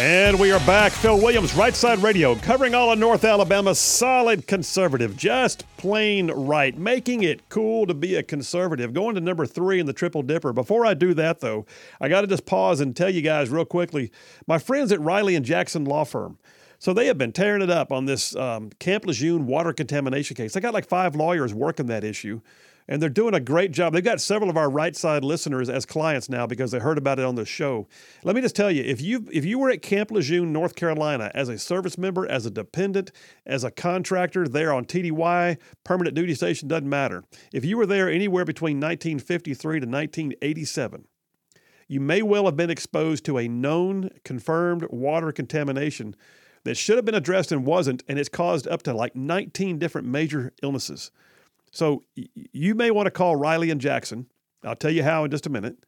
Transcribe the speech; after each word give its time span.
And 0.00 0.40
we 0.40 0.50
are 0.50 0.60
back. 0.60 0.92
Phil 0.92 1.20
Williams, 1.20 1.52
Right 1.54 1.76
Side 1.76 1.98
Radio, 1.98 2.34
covering 2.34 2.74
all 2.74 2.90
of 2.90 2.98
North 2.98 3.22
Alabama. 3.22 3.74
Solid 3.74 4.46
conservative, 4.46 5.14
just 5.14 5.66
plain 5.76 6.30
right, 6.30 6.74
making 6.74 7.22
it 7.22 7.46
cool 7.50 7.86
to 7.86 7.92
be 7.92 8.14
a 8.14 8.22
conservative. 8.22 8.94
Going 8.94 9.14
to 9.16 9.20
number 9.20 9.44
three 9.44 9.78
in 9.78 9.84
the 9.84 9.92
Triple 9.92 10.22
Dipper. 10.22 10.54
Before 10.54 10.86
I 10.86 10.94
do 10.94 11.12
that, 11.12 11.40
though, 11.40 11.66
I 12.00 12.08
got 12.08 12.22
to 12.22 12.26
just 12.26 12.46
pause 12.46 12.80
and 12.80 12.96
tell 12.96 13.10
you 13.10 13.20
guys 13.20 13.50
real 13.50 13.66
quickly 13.66 14.10
my 14.46 14.56
friends 14.56 14.90
at 14.90 15.02
Riley 15.02 15.36
and 15.36 15.44
Jackson 15.44 15.84
Law 15.84 16.04
Firm. 16.04 16.38
So 16.78 16.94
they 16.94 17.04
have 17.04 17.18
been 17.18 17.32
tearing 17.32 17.60
it 17.60 17.68
up 17.68 17.92
on 17.92 18.06
this 18.06 18.34
um, 18.36 18.70
Camp 18.78 19.04
Lejeune 19.04 19.46
water 19.46 19.74
contamination 19.74 20.34
case. 20.34 20.54
They 20.54 20.62
got 20.62 20.72
like 20.72 20.88
five 20.88 21.14
lawyers 21.14 21.52
working 21.52 21.88
that 21.88 22.04
issue 22.04 22.40
and 22.90 23.00
they're 23.00 23.08
doing 23.08 23.34
a 23.34 23.40
great 23.40 23.70
job. 23.70 23.92
They've 23.92 24.02
got 24.02 24.20
several 24.20 24.50
of 24.50 24.56
our 24.56 24.68
right 24.68 24.96
side 24.96 25.22
listeners 25.24 25.70
as 25.70 25.86
clients 25.86 26.28
now 26.28 26.46
because 26.46 26.72
they 26.72 26.80
heard 26.80 26.98
about 26.98 27.20
it 27.20 27.24
on 27.24 27.36
the 27.36 27.46
show. 27.46 27.86
Let 28.24 28.34
me 28.34 28.42
just 28.42 28.56
tell 28.56 28.70
you, 28.70 28.82
if 28.82 29.00
you 29.00 29.26
if 29.32 29.44
you 29.44 29.60
were 29.60 29.70
at 29.70 29.80
Camp 29.80 30.10
Lejeune, 30.10 30.52
North 30.52 30.74
Carolina, 30.74 31.30
as 31.32 31.48
a 31.48 31.56
service 31.56 31.96
member, 31.96 32.26
as 32.26 32.44
a 32.44 32.50
dependent, 32.50 33.12
as 33.46 33.62
a 33.62 33.70
contractor 33.70 34.48
there 34.48 34.72
on 34.72 34.84
TDY, 34.84 35.56
permanent 35.84 36.16
duty 36.16 36.34
station, 36.34 36.66
doesn't 36.66 36.88
matter. 36.88 37.22
If 37.54 37.64
you 37.64 37.78
were 37.78 37.86
there 37.86 38.10
anywhere 38.10 38.44
between 38.44 38.78
1953 38.78 39.80
to 39.80 39.86
1987, 39.86 41.06
you 41.86 42.00
may 42.00 42.22
well 42.22 42.46
have 42.46 42.56
been 42.56 42.70
exposed 42.70 43.24
to 43.26 43.38
a 43.38 43.46
known 43.46 44.10
confirmed 44.24 44.86
water 44.90 45.30
contamination 45.30 46.16
that 46.64 46.76
should 46.76 46.96
have 46.96 47.04
been 47.04 47.14
addressed 47.14 47.52
and 47.52 47.64
wasn't, 47.64 48.02
and 48.08 48.18
it's 48.18 48.28
caused 48.28 48.66
up 48.66 48.82
to 48.82 48.92
like 48.92 49.14
19 49.14 49.78
different 49.78 50.08
major 50.08 50.52
illnesses. 50.60 51.12
So 51.70 52.02
you 52.14 52.74
may 52.74 52.90
want 52.90 53.06
to 53.06 53.10
call 53.10 53.36
Riley 53.36 53.70
and 53.70 53.80
Jackson. 53.80 54.26
I'll 54.64 54.76
tell 54.76 54.90
you 54.90 55.02
how 55.02 55.24
in 55.24 55.30
just 55.30 55.46
a 55.46 55.50
minute. 55.50 55.84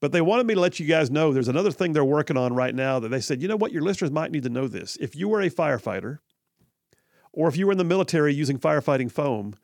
But 0.00 0.12
they 0.12 0.20
wanted 0.20 0.46
me 0.46 0.54
to 0.54 0.60
let 0.60 0.78
you 0.78 0.86
guys 0.86 1.10
know 1.10 1.32
there's 1.32 1.48
another 1.48 1.70
thing 1.70 1.92
they're 1.92 2.04
working 2.04 2.36
on 2.36 2.54
right 2.54 2.74
now 2.74 2.98
that 2.98 3.08
they 3.08 3.20
said, 3.20 3.40
you 3.40 3.48
know 3.48 3.56
what, 3.56 3.72
your 3.72 3.82
listeners 3.82 4.10
might 4.10 4.30
need 4.30 4.42
to 4.42 4.50
know 4.50 4.68
this. 4.68 4.96
If 5.00 5.16
you 5.16 5.28
were 5.28 5.40
a 5.40 5.50
firefighter, 5.50 6.18
or 7.32 7.48
if 7.48 7.56
you 7.56 7.66
were 7.66 7.72
in 7.72 7.78
the 7.78 7.84
military 7.84 8.34
using 8.34 8.58
firefighting 8.58 9.10
foam, 9.10 9.54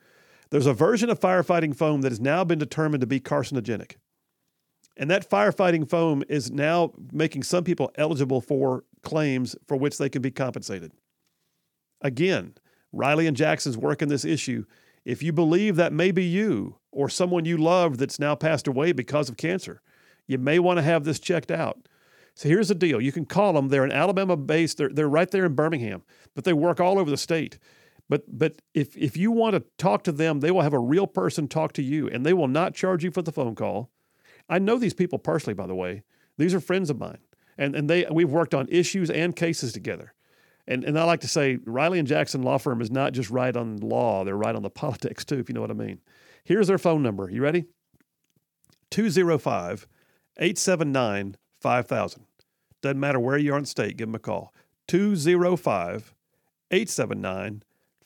there's 0.50 0.66
a 0.66 0.74
version 0.74 1.10
of 1.10 1.20
firefighting 1.20 1.76
foam 1.76 2.02
that 2.02 2.12
has 2.12 2.20
now 2.20 2.44
been 2.44 2.58
determined 2.58 3.02
to 3.02 3.06
be 3.06 3.20
carcinogenic. 3.20 3.96
And 4.96 5.10
that 5.10 5.28
firefighting 5.28 5.88
foam 5.88 6.22
is 6.28 6.50
now 6.50 6.92
making 7.12 7.42
some 7.42 7.64
people 7.64 7.90
eligible 7.96 8.40
for 8.40 8.84
claims 9.02 9.56
for 9.66 9.76
which 9.76 9.96
they 9.96 10.10
can 10.10 10.20
be 10.20 10.30
compensated. 10.30 10.92
Again, 12.02 12.54
Riley 12.92 13.26
and 13.26 13.36
Jackson's 13.36 13.78
working 13.78 14.08
this 14.08 14.24
issue 14.24 14.64
if 15.04 15.22
you 15.22 15.32
believe 15.32 15.76
that 15.76 15.92
may 15.92 16.10
be 16.10 16.24
you 16.24 16.76
or 16.90 17.08
someone 17.08 17.44
you 17.44 17.56
loved 17.56 17.98
that's 17.98 18.18
now 18.18 18.34
passed 18.34 18.66
away 18.66 18.92
because 18.92 19.28
of 19.28 19.36
cancer, 19.36 19.82
you 20.26 20.38
may 20.38 20.58
want 20.58 20.78
to 20.78 20.82
have 20.82 21.04
this 21.04 21.18
checked 21.18 21.50
out. 21.50 21.88
So 22.34 22.48
here's 22.48 22.68
the 22.68 22.74
deal. 22.74 23.00
You 23.00 23.12
can 23.12 23.26
call 23.26 23.52
them. 23.52 23.68
They're 23.68 23.84
an 23.84 23.92
Alabama 23.92 24.36
based, 24.36 24.78
they're, 24.78 24.88
they're 24.88 25.08
right 25.08 25.30
there 25.30 25.44
in 25.44 25.54
Birmingham, 25.54 26.02
but 26.34 26.44
they 26.44 26.52
work 26.52 26.80
all 26.80 26.98
over 26.98 27.10
the 27.10 27.16
state. 27.16 27.58
But 28.08 28.24
but 28.28 28.60
if 28.74 28.96
if 28.96 29.16
you 29.16 29.30
want 29.30 29.54
to 29.54 29.64
talk 29.78 30.04
to 30.04 30.12
them, 30.12 30.40
they 30.40 30.50
will 30.50 30.62
have 30.62 30.74
a 30.74 30.78
real 30.78 31.06
person 31.06 31.48
talk 31.48 31.72
to 31.74 31.82
you 31.82 32.08
and 32.08 32.26
they 32.26 32.32
will 32.32 32.48
not 32.48 32.74
charge 32.74 33.04
you 33.04 33.10
for 33.10 33.22
the 33.22 33.32
phone 33.32 33.54
call. 33.54 33.90
I 34.48 34.58
know 34.58 34.76
these 34.76 34.92
people 34.92 35.18
personally, 35.18 35.54
by 35.54 35.66
the 35.66 35.74
way. 35.74 36.02
These 36.36 36.52
are 36.54 36.60
friends 36.60 36.90
of 36.90 36.98
mine. 36.98 37.18
And 37.56 37.74
and 37.74 37.88
they 37.88 38.06
we've 38.10 38.30
worked 38.30 38.54
on 38.54 38.68
issues 38.68 39.08
and 39.08 39.34
cases 39.34 39.72
together. 39.72 40.14
And, 40.66 40.84
and 40.84 40.98
I 40.98 41.04
like 41.04 41.20
to 41.20 41.28
say 41.28 41.58
Riley 41.64 41.98
and 41.98 42.06
Jackson 42.06 42.42
Law 42.42 42.58
Firm 42.58 42.80
is 42.80 42.90
not 42.90 43.12
just 43.12 43.30
right 43.30 43.56
on 43.56 43.78
law, 43.78 44.24
they're 44.24 44.36
right 44.36 44.54
on 44.54 44.62
the 44.62 44.70
politics 44.82 45.24
too, 45.24 45.38
if 45.38 45.48
you 45.48 45.54
know 45.54 45.60
what 45.60 45.70
I 45.70 45.74
mean. 45.74 46.00
Here's 46.44 46.68
their 46.68 46.78
phone 46.78 47.02
number. 47.02 47.30
You 47.30 47.42
ready? 47.42 47.66
205 48.90 49.86
879 50.38 51.36
5000. 51.60 52.26
Doesn't 52.80 53.00
matter 53.00 53.20
where 53.20 53.38
you 53.38 53.54
are 53.54 53.56
in 53.56 53.62
the 53.62 53.68
state, 53.68 53.96
give 53.96 54.08
them 54.08 54.14
a 54.14 54.18
call. 54.18 54.52
205 54.88 56.14
879 56.70 57.62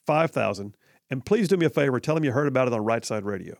5000. 0.07 0.77
And 1.09 1.25
please 1.25 1.49
do 1.49 1.57
me 1.57 1.67
a 1.67 1.71
favor, 1.71 2.01
tell 2.01 2.15
them 2.15 2.25
you 2.25 2.33
heard 2.33 2.49
about 2.49 2.69
it 2.69 2.75
on 2.75 2.85
Right 2.85 3.05
Side 3.05 3.25
Radio. 3.25 3.57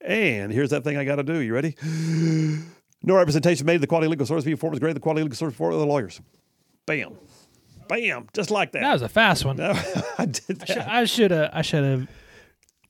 And 0.00 0.52
here's 0.52 0.70
that 0.70 0.84
thing 0.84 0.96
I 0.96 1.04
got 1.04 1.16
to 1.16 1.22
do. 1.22 1.38
You 1.38 1.54
ready? 1.54 1.76
No 3.02 3.16
representation 3.16 3.64
made. 3.64 3.80
The 3.80 3.86
quality 3.86 4.08
legal 4.08 4.26
service 4.26 4.44
performed 4.44 4.74
is 4.74 4.78
great. 4.80 4.92
The 4.92 5.00
quality 5.00 5.22
legal 5.22 5.34
service 5.34 5.56
for 5.56 5.72
the 5.72 5.86
lawyers. 5.86 6.20
Bam. 6.84 7.14
Bam, 7.90 8.28
just 8.32 8.50
like 8.50 8.72
that. 8.72 8.80
That 8.80 8.92
was 8.92 9.02
a 9.02 9.08
fast 9.08 9.44
one. 9.44 9.56
No, 9.56 9.72
I 10.18 10.26
did 10.26 10.60
that. 10.60 10.88
I 10.88 11.04
should 11.04 11.30
have. 11.30 11.50
I 11.52 11.62
should 11.62 11.84
have 11.84 12.08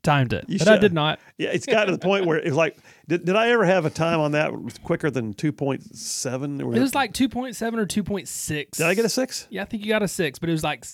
timed 0.03 0.33
it, 0.33 0.45
You 0.49 0.59
but 0.59 0.69
I 0.69 0.79
did 0.79 0.93
not. 0.93 1.19
Yeah, 1.37 1.51
it's 1.51 1.67
got 1.67 1.85
to 1.85 1.93
the 1.93 1.99
point 1.99 2.27
where 2.27 2.39
it's 2.39 2.57
like, 2.57 2.77
did, 3.09 3.25
did 3.25 3.37
I 3.37 3.51
ever 3.51 3.65
have 3.65 3.85
a 3.85 3.91
time 3.91 4.21
on 4.21 4.33
that 4.33 4.51
quicker 4.83 5.11
than 5.11 5.35
2.7? 5.35 6.61
It 6.61 6.81
was 6.81 6.95
like 6.95 7.13
two 7.13 7.29
point 7.29 7.57
seven 7.57 7.79
or 7.79 7.87
two 7.87 8.03
point 8.03 8.29
six. 8.29 8.79
did 8.79 8.87
I 8.87 8.95
get 8.95 9.05
a 9.05 9.09
six? 9.09 9.47
Yeah, 9.51 9.63
I 9.63 9.65
think 9.67 9.85
you 9.85 9.89
got 9.91 10.03
a 10.03 10.09
six, 10.09 10.39
but 10.39 10.49
it 10.49 10.53
was 10.53 10.65
like 10.65 10.85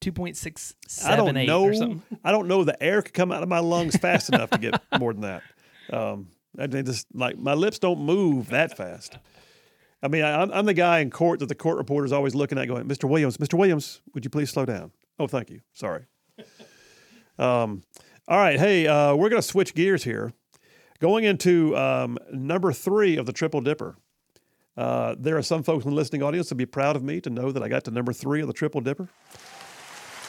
two 0.00 0.12
point 0.12 0.36
six 0.36 0.74
I 1.04 1.16
don't 1.16 1.34
know. 1.34 1.64
or 1.64 1.74
something. 1.74 2.02
I 2.22 2.30
don't 2.30 2.48
know. 2.48 2.64
The 2.64 2.80
air 2.82 3.02
could 3.02 3.14
come 3.14 3.32
out 3.32 3.42
of 3.42 3.48
my 3.48 3.60
lungs 3.60 3.96
fast 3.96 4.28
enough 4.28 4.50
to 4.50 4.58
get 4.58 4.80
more 4.98 5.12
than 5.12 5.22
that. 5.22 5.42
Um, 5.92 6.28
I 6.58 6.66
just 6.66 7.06
like 7.14 7.36
my 7.38 7.54
lips 7.54 7.78
don't 7.78 8.00
move 8.00 8.48
that 8.50 8.76
fast. 8.76 9.18
I 10.04 10.08
mean, 10.08 10.22
I, 10.22 10.42
I'm, 10.42 10.66
the 10.66 10.74
guy 10.74 10.98
in 11.00 11.10
court 11.10 11.40
that 11.40 11.48
the 11.48 11.54
court 11.54 11.78
reporter's 11.78 12.12
always 12.12 12.34
looking 12.34 12.58
at, 12.58 12.68
going, 12.68 12.84
"Mr. 12.84 13.08
Williams, 13.08 13.38
Mr. 13.38 13.54
Williams, 13.54 14.02
would 14.12 14.22
you 14.24 14.30
please 14.30 14.50
slow 14.50 14.66
down?" 14.66 14.92
Oh, 15.18 15.26
thank 15.26 15.50
you. 15.50 15.60
Sorry. 15.72 16.04
Um, 17.36 17.82
all 18.28 18.38
right, 18.38 18.60
hey, 18.60 18.86
uh, 18.86 19.12
we're 19.16 19.28
going 19.28 19.42
to 19.42 19.48
switch 19.48 19.74
gears 19.74 20.04
here. 20.04 20.32
Going 21.00 21.24
into 21.24 21.76
um, 21.76 22.16
number 22.32 22.72
three 22.72 23.16
of 23.16 23.26
the 23.26 23.32
Triple 23.32 23.60
Dipper. 23.60 23.96
Uh, 24.76 25.16
there 25.18 25.36
are 25.36 25.42
some 25.42 25.64
folks 25.64 25.84
in 25.84 25.90
the 25.90 25.96
listening 25.96 26.22
audience 26.22 26.48
that 26.48 26.54
be 26.54 26.64
proud 26.64 26.94
of 26.94 27.02
me 27.02 27.20
to 27.22 27.30
know 27.30 27.50
that 27.50 27.60
I 27.60 27.68
got 27.68 27.82
to 27.84 27.90
number 27.90 28.12
three 28.12 28.40
of 28.40 28.46
the 28.46 28.52
Triple 28.52 28.80
Dipper. 28.82 29.08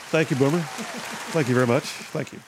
Thank 0.09 0.31
you, 0.31 0.35
Boomer. 0.38 0.62
Thank 0.62 1.47
you 1.47 1.53
very 1.53 1.68
much. 1.68 1.84
Thank 1.84 2.34
you. 2.34 2.40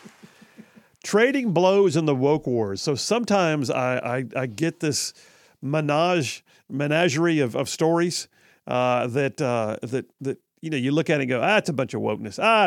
Trading 1.04 1.54
blows 1.54 1.96
in 1.96 2.06
the 2.06 2.16
woke 2.16 2.48
wars. 2.48 2.82
So 2.82 2.96
sometimes 2.96 3.70
I, 3.70 3.98
I, 3.98 4.26
I 4.36 4.46
get 4.48 4.80
this 4.80 5.14
menage 5.62 6.44
menagerie 6.70 7.40
of, 7.40 7.56
of 7.56 7.70
stories 7.70 8.28
uh, 8.66 9.08
that 9.08 9.42
uh, 9.42 9.78
that 9.82 10.06
that 10.22 10.40
you 10.62 10.70
know 10.70 10.78
you 10.78 10.92
look 10.92 11.10
at 11.10 11.20
it 11.20 11.24
and 11.24 11.30
go, 11.30 11.42
ah, 11.42 11.58
it's 11.58 11.70
a 11.70 11.74
bunch 11.74 11.94
of 11.94 12.02
wokeness. 12.02 12.40
Ah, 12.42 12.66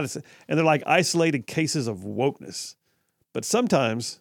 and 0.49 0.59
they're 0.59 0.65
like 0.65 0.83
isolated 0.87 1.47
cases 1.47 1.87
of 1.87 1.99
wokeness. 1.99 2.77
But 3.33 3.45
sometimes 3.45 4.21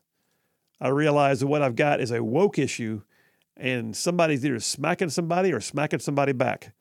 I 0.80 0.90
realize 0.90 1.40
that 1.40 1.48
what 1.48 1.62
I've 1.62 1.76
got 1.76 2.02
is 2.02 2.12
a 2.12 2.24
woke 2.24 2.60
issue, 2.60 3.02
and 3.58 3.96
somebody's 3.96 4.46
either 4.46 4.60
smacking 4.60 5.10
somebody 5.10 5.52
or 5.54 5.62
smacking 5.62 6.00
somebody 6.00 6.32
back. 6.32 6.74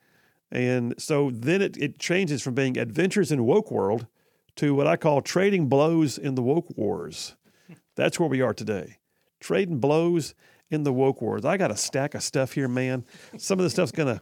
And 0.50 0.94
so 0.98 1.30
then 1.32 1.60
it, 1.60 1.76
it 1.76 1.98
changes 1.98 2.42
from 2.42 2.54
being 2.54 2.78
adventures 2.78 3.30
in 3.30 3.44
woke 3.44 3.70
world 3.70 4.06
to 4.56 4.74
what 4.74 4.86
I 4.86 4.96
call 4.96 5.20
trading 5.20 5.68
blows 5.68 6.18
in 6.18 6.34
the 6.34 6.42
woke 6.42 6.76
wars. 6.76 7.36
That's 7.96 8.18
where 8.18 8.28
we 8.28 8.40
are 8.40 8.54
today. 8.54 8.96
Trading 9.40 9.78
blows 9.78 10.34
in 10.70 10.82
the 10.84 10.92
woke 10.92 11.20
wars. 11.22 11.44
I 11.44 11.56
got 11.56 11.70
a 11.70 11.76
stack 11.76 12.14
of 12.14 12.22
stuff 12.22 12.52
here, 12.52 12.68
man. 12.68 13.04
Some 13.36 13.58
of 13.58 13.64
the 13.64 13.70
stuff's 13.70 13.92
gonna 13.92 14.20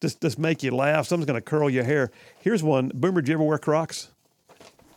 just 0.00 0.20
just 0.20 0.38
make 0.38 0.62
you 0.62 0.70
laugh. 0.74 1.06
Some's 1.06 1.26
gonna 1.26 1.40
curl 1.40 1.68
your 1.70 1.84
hair. 1.84 2.10
Here's 2.40 2.62
one. 2.62 2.90
Boomer, 2.94 3.20
did 3.20 3.28
you 3.28 3.34
ever 3.34 3.44
wear 3.44 3.58
Crocs? 3.58 4.10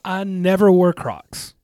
I 0.06 0.24
never 0.24 0.72
wore 0.72 0.94
Crocs. 0.94 1.56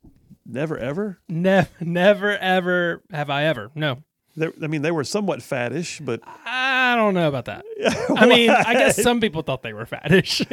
Never 0.46 0.78
ever. 0.78 1.20
Never, 1.28 1.70
never, 1.80 2.38
ever 2.38 3.04
have 3.12 3.30
I 3.30 3.44
ever. 3.44 3.70
No, 3.76 4.04
They, 4.36 4.48
I 4.64 4.68
mean, 4.68 4.82
they 4.82 4.92
were 4.92 5.04
somewhat 5.04 5.40
faddish, 5.42 6.04
but 6.04 6.22
I 6.46 6.96
don't 6.96 7.14
know 7.14 7.28
about 7.28 7.46
that. 7.46 7.64
I 8.18 8.26
mean, 8.26 8.50
I 8.50 8.74
guess 8.74 9.02
some 9.02 9.20
people 9.22 9.44
thought 9.44 9.62
they 9.62 9.74
were 9.74 9.86
faddish. 9.86 10.46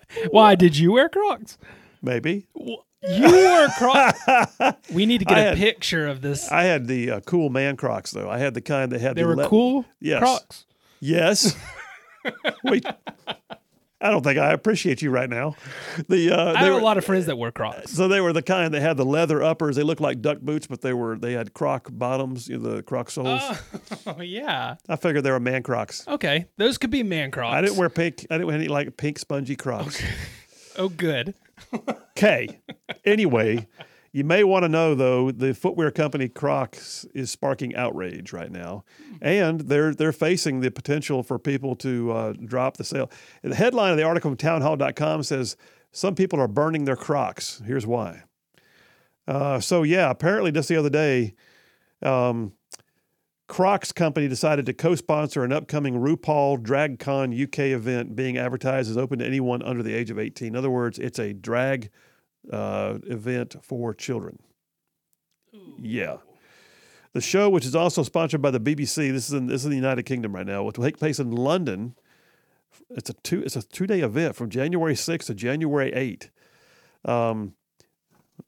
Why 0.30 0.54
did 0.54 0.76
you 0.76 0.92
wear 0.92 1.08
Crocs? 1.08 1.58
Maybe. 2.02 2.46
You 2.54 2.78
wore 3.32 3.68
Crocs. 3.78 4.20
we 4.92 5.06
need 5.06 5.18
to 5.18 5.24
get 5.24 5.36
I 5.38 5.40
a 5.40 5.48
had- 5.50 5.58
picture 5.58 6.06
of 6.06 6.20
this. 6.20 6.50
I 6.50 6.64
had 6.64 6.86
the 6.86 7.10
uh, 7.10 7.20
cool 7.20 7.50
man 7.50 7.76
Crocs 7.76 8.10
though. 8.12 8.28
I 8.30 8.38
had 8.38 8.54
the 8.54 8.60
kind 8.60 8.92
that 8.92 9.00
had 9.00 9.16
they 9.16 9.22
the 9.22 9.28
were 9.28 9.36
le- 9.36 9.48
cool 9.48 9.84
Yes. 10.00 10.20
Crocs. 10.20 10.66
Yes. 11.00 11.56
Wait. 12.64 12.86
I 14.04 14.10
don't 14.10 14.22
think 14.24 14.36
I 14.36 14.52
appreciate 14.52 15.00
you 15.00 15.10
right 15.10 15.30
now. 15.30 15.54
The 16.08 16.30
uh, 16.32 16.50
I 16.50 16.52
they 16.54 16.58
have 16.58 16.74
were, 16.74 16.80
a 16.80 16.82
lot 16.82 16.98
of 16.98 17.04
friends 17.04 17.26
that 17.26 17.38
wear 17.38 17.52
Crocs. 17.52 17.92
so 17.92 18.08
they 18.08 18.20
were 18.20 18.32
the 18.32 18.42
kind 18.42 18.74
that 18.74 18.80
had 18.80 18.96
the 18.96 19.04
leather 19.04 19.42
uppers. 19.44 19.76
They 19.76 19.84
looked 19.84 20.00
like 20.00 20.20
duck 20.20 20.40
boots, 20.40 20.66
but 20.66 20.80
they 20.80 20.92
were 20.92 21.16
they 21.16 21.32
had 21.34 21.54
Croc 21.54 21.88
bottoms, 21.92 22.48
you 22.48 22.58
know, 22.58 22.74
the 22.76 22.82
Croc 22.82 23.10
soles. 23.10 23.40
Oh 24.06 24.20
yeah. 24.20 24.74
I 24.88 24.96
figured 24.96 25.22
they 25.22 25.30
were 25.30 25.38
man 25.38 25.62
Crocs. 25.62 26.06
Okay, 26.08 26.46
those 26.56 26.78
could 26.78 26.90
be 26.90 27.04
man 27.04 27.30
Crocs. 27.30 27.54
I 27.54 27.60
didn't 27.60 27.76
wear 27.76 27.88
pink. 27.88 28.26
I 28.28 28.34
didn't 28.34 28.48
wear 28.48 28.56
any 28.56 28.66
like 28.66 28.96
pink 28.96 29.20
spongy 29.20 29.54
Crocs. 29.54 30.02
Oh, 30.76 30.88
good. 30.88 31.34
Okay. 32.12 32.60
anyway, 33.04 33.66
you 34.12 34.24
may 34.24 34.44
want 34.44 34.64
to 34.64 34.68
know 34.68 34.94
though 34.94 35.30
the 35.30 35.54
footwear 35.54 35.90
company 35.90 36.28
Crocs 36.28 37.06
is 37.14 37.30
sparking 37.30 37.74
outrage 37.74 38.32
right 38.32 38.50
now, 38.50 38.84
and 39.20 39.62
they're 39.62 39.94
they're 39.94 40.12
facing 40.12 40.60
the 40.60 40.70
potential 40.70 41.22
for 41.22 41.38
people 41.38 41.74
to 41.76 42.12
uh, 42.12 42.32
drop 42.32 42.76
the 42.76 42.84
sale. 42.84 43.10
The 43.42 43.54
headline 43.54 43.92
of 43.92 43.96
the 43.96 44.02
article 44.02 44.30
from 44.30 44.36
townhall.com 44.36 45.22
says 45.22 45.56
some 45.92 46.14
people 46.14 46.40
are 46.40 46.48
burning 46.48 46.84
their 46.84 46.96
Crocs. 46.96 47.62
Here's 47.64 47.86
why. 47.86 48.24
Uh, 49.26 49.60
so 49.60 49.82
yeah, 49.82 50.10
apparently 50.10 50.52
just 50.52 50.68
the 50.68 50.76
other 50.76 50.90
day, 50.90 51.34
um, 52.02 52.52
Crocs 53.52 53.92
Company 53.92 54.28
decided 54.28 54.64
to 54.64 54.72
co-sponsor 54.72 55.44
an 55.44 55.52
upcoming 55.52 55.96
RuPaul 55.96 56.56
DragCon 56.62 57.38
UK 57.38 57.58
event 57.76 58.16
being 58.16 58.38
advertised 58.38 58.90
as 58.90 58.96
open 58.96 59.18
to 59.18 59.26
anyone 59.26 59.62
under 59.62 59.82
the 59.82 59.92
age 59.92 60.10
of 60.10 60.18
18. 60.18 60.48
In 60.48 60.56
other 60.56 60.70
words, 60.70 60.98
it's 60.98 61.18
a 61.18 61.34
drag 61.34 61.90
uh, 62.50 62.96
event 63.06 63.56
for 63.60 63.92
children. 63.92 64.38
Yeah. 65.78 66.16
The 67.12 67.20
show, 67.20 67.50
which 67.50 67.66
is 67.66 67.76
also 67.76 68.02
sponsored 68.02 68.40
by 68.40 68.52
the 68.52 68.58
BBC, 68.58 69.12
this 69.12 69.28
is 69.28 69.34
in 69.34 69.48
this 69.48 69.60
is 69.60 69.64
in 69.66 69.70
the 69.72 69.76
United 69.76 70.04
Kingdom 70.04 70.34
right 70.34 70.46
now, 70.46 70.62
which 70.62 70.78
will 70.78 70.86
take 70.86 70.96
place 70.96 71.18
in 71.18 71.30
London. 71.30 71.94
It's 72.88 73.10
a 73.10 73.12
two 73.12 73.42
it's 73.42 73.54
a 73.54 73.62
two 73.62 73.86
day 73.86 74.00
event 74.00 74.34
from 74.34 74.48
January 74.48 74.94
6th 74.94 75.26
to 75.26 75.34
January 75.34 75.92
8th. 75.92 76.30
Um, 77.06 77.52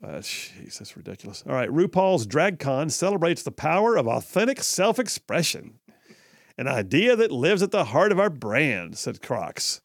uh, 0.04 0.18
jeez, 0.20 0.78
that's 0.78 0.96
ridiculous. 0.96 1.42
All 1.48 1.54
right, 1.54 1.70
RuPaul's 1.70 2.26
DragCon 2.26 2.90
celebrates 2.90 3.42
the 3.42 3.50
power 3.50 3.96
of 3.96 4.06
authentic 4.06 4.62
self-expression, 4.62 5.78
an 6.58 6.68
idea 6.68 7.16
that 7.16 7.32
lives 7.32 7.62
at 7.62 7.70
the 7.70 7.86
heart 7.86 8.12
of 8.12 8.20
our 8.20 8.30
brand," 8.30 8.98
said 8.98 9.22
Crocs. 9.22 9.80